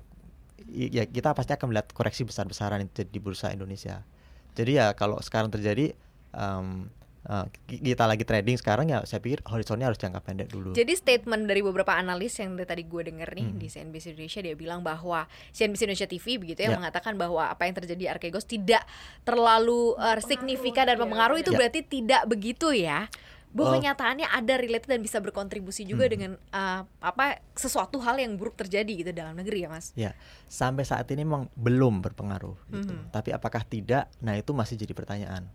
[0.68, 4.04] ya kita pasti akan melihat koreksi besar-besaran di bursa Indonesia.
[4.52, 5.94] Jadi ya kalau sekarang terjadi
[6.30, 6.90] um,
[7.24, 10.74] uh, ki- kita lagi trading sekarang ya saya pikir horizonnya harus jangka pendek dulu.
[10.74, 13.56] Jadi statement dari beberapa analis yang dari tadi gue denger nih Hmm.
[13.56, 15.24] di CNBC Indonesia dia bilang bahwa
[15.54, 16.76] CNBC Indonesia TV begitu ya, Ya.
[16.76, 18.82] mengatakan bahwa apa yang terjadi di Archegos tidak
[19.22, 21.58] terlalu uh, signifikan dan ya, mempengaruhi itu Ya.
[21.64, 23.06] berarti tidak begitu ya.
[23.48, 23.74] Bahwa Oh.
[23.80, 26.12] kenyataannya ada related dan bisa berkontribusi juga Hmm.
[26.12, 29.90] dengan uh, apa sesuatu hal yang buruk terjadi gitu dalam negeri ya Mas.
[29.94, 30.12] Ya,
[30.46, 32.92] sampai saat ini memang belum berpengaruh gitu.
[32.92, 33.08] Mhm.
[33.08, 34.12] Tapi apakah tidak?
[34.20, 35.48] Nah, itu masih jadi pertanyaan.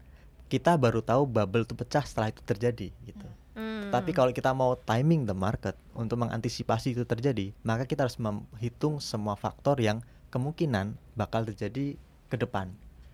[0.50, 3.28] Kita baru tahu bubble itu pecah setelah itu terjadi gitu.
[3.54, 3.90] Hmm.
[3.90, 8.98] Tapi kalau kita mau timing the market untuk mengantisipasi itu terjadi, maka kita harus menghitung
[8.98, 11.94] semua faktor yang kemungkinan bakal terjadi
[12.26, 12.74] ke depan.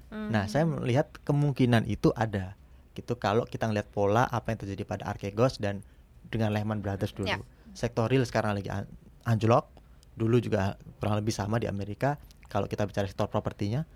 [0.09, 0.79] Nah, saya Hmm.
[0.79, 2.55] melihat kemungkinan itu ada.
[2.99, 5.79] Gitu kalau kita ngelihat pola apa yang terjadi pada Archegos dan
[6.27, 7.31] dengan Lehman Brothers dulu.
[7.31, 7.39] Ya.
[7.71, 8.91] Sektor real sekarang lagi an-
[9.23, 9.71] anjlok.
[10.19, 12.19] Dulu juga kurang lebih sama di Amerika.
[12.51, 13.87] Kalau kita bicara sektor propertinya,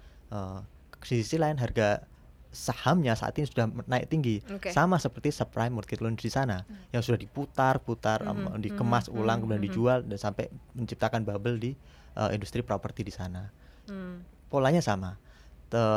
[1.04, 2.08] di sisi lain harga
[2.54, 4.40] sahamnya saat ini sudah naik tinggi.
[4.46, 4.70] Oke.
[4.70, 9.38] Sama seperti subprime mortgage loan di sana yang sudah diputar-putar, em, Mhm, dikemas mhm, ulang
[9.38, 9.68] mhm, kemudian mhm.
[9.68, 10.48] dijual dan sampai
[10.78, 11.72] menciptakan bubble di
[12.14, 13.50] eh, industri properti di sana
[13.90, 14.22] Hmm.
[14.48, 15.18] polanya sama.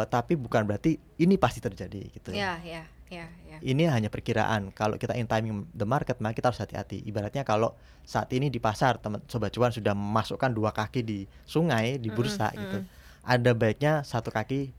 [0.08, 3.56] Tapi bukan berarti ini pasti terjadi gitu Ya, ya, ya, ya.
[3.62, 4.74] Ini hanya perkiraan.
[4.74, 7.02] Kalau kita in timing the market, maka kita harus hati-hati.
[7.06, 7.72] Ibaratnya kalau
[8.06, 12.50] saat ini di pasar teman sobat cuan sudah memasukkan dua kaki di sungai di bursa
[12.54, 12.78] Mm-mm, gitu.
[12.84, 13.24] mm-mm.
[13.26, 14.70] Ada baiknya satu kaki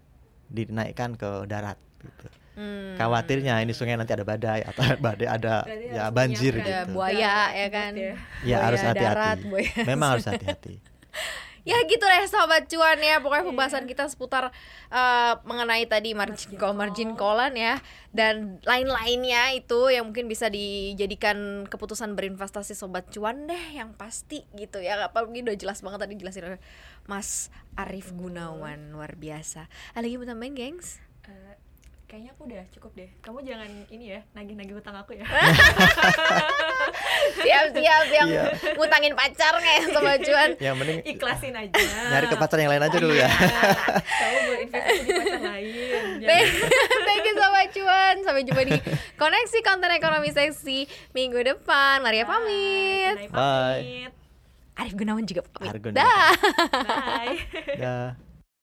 [0.47, 2.28] dinaikkan ke darat gitu.
[2.57, 2.97] Hmm.
[2.97, 6.53] Khawatirnya ini sungai nanti ada badai atau badai ada Berarti ya banjir.
[6.57, 6.91] Ada gitu.
[6.97, 7.91] buaya ya kan.
[7.93, 8.01] Ya.
[8.01, 9.41] Ya Buaya harus hati-hati.
[9.86, 10.75] Memang harus hati-hati.
[11.68, 13.20] Ya gitu deh sobat cuan ya.
[13.20, 14.55] Pokoknya pembahasan kita seputar
[14.88, 17.84] eh, mengenai tadi margin call, margin callan ya.
[18.15, 24.80] Dan lain-lainnya itu yang mungkin bisa dijadikan keputusan berinvestasi sobat cuan deh Yang pasti gitu
[24.80, 25.11] ya.
[25.11, 26.61] Apalagi udah jelas banget tadi jelasin oleh
[27.03, 28.95] Mas Arif Gunawan.
[28.95, 29.68] Luar biasa.
[29.91, 31.07] Ada lagi mau tambahin gengs?
[32.08, 33.10] Kayaknya aku udah cukup deh.
[33.20, 35.28] Kamu jangan ini ya, nagih-nagih utang aku ya.
[37.38, 38.43] Siap-siap yang Iya.
[38.74, 41.76] ngutangin pacarnya ya sobat cuan Yang mending Ikhlasin aja.
[42.08, 43.28] nyari ke pacar yang lain aja dulu ya.
[43.28, 46.03] Kamu berinvestasi di pacar lain.
[46.24, 48.74] Thank Jangan- thank you Sobat Cuan Sampai jumpa di
[49.14, 50.78] Koneksi Konten Ekonomi Seksi
[51.12, 54.10] Minggu depan Maria pamit Bye.
[54.76, 55.99] Arif Gunawan juga pamit Arif Gunawan.
[55.99, 56.30] Dah
[56.88, 57.36] Bye.
[57.76, 57.95] Ya.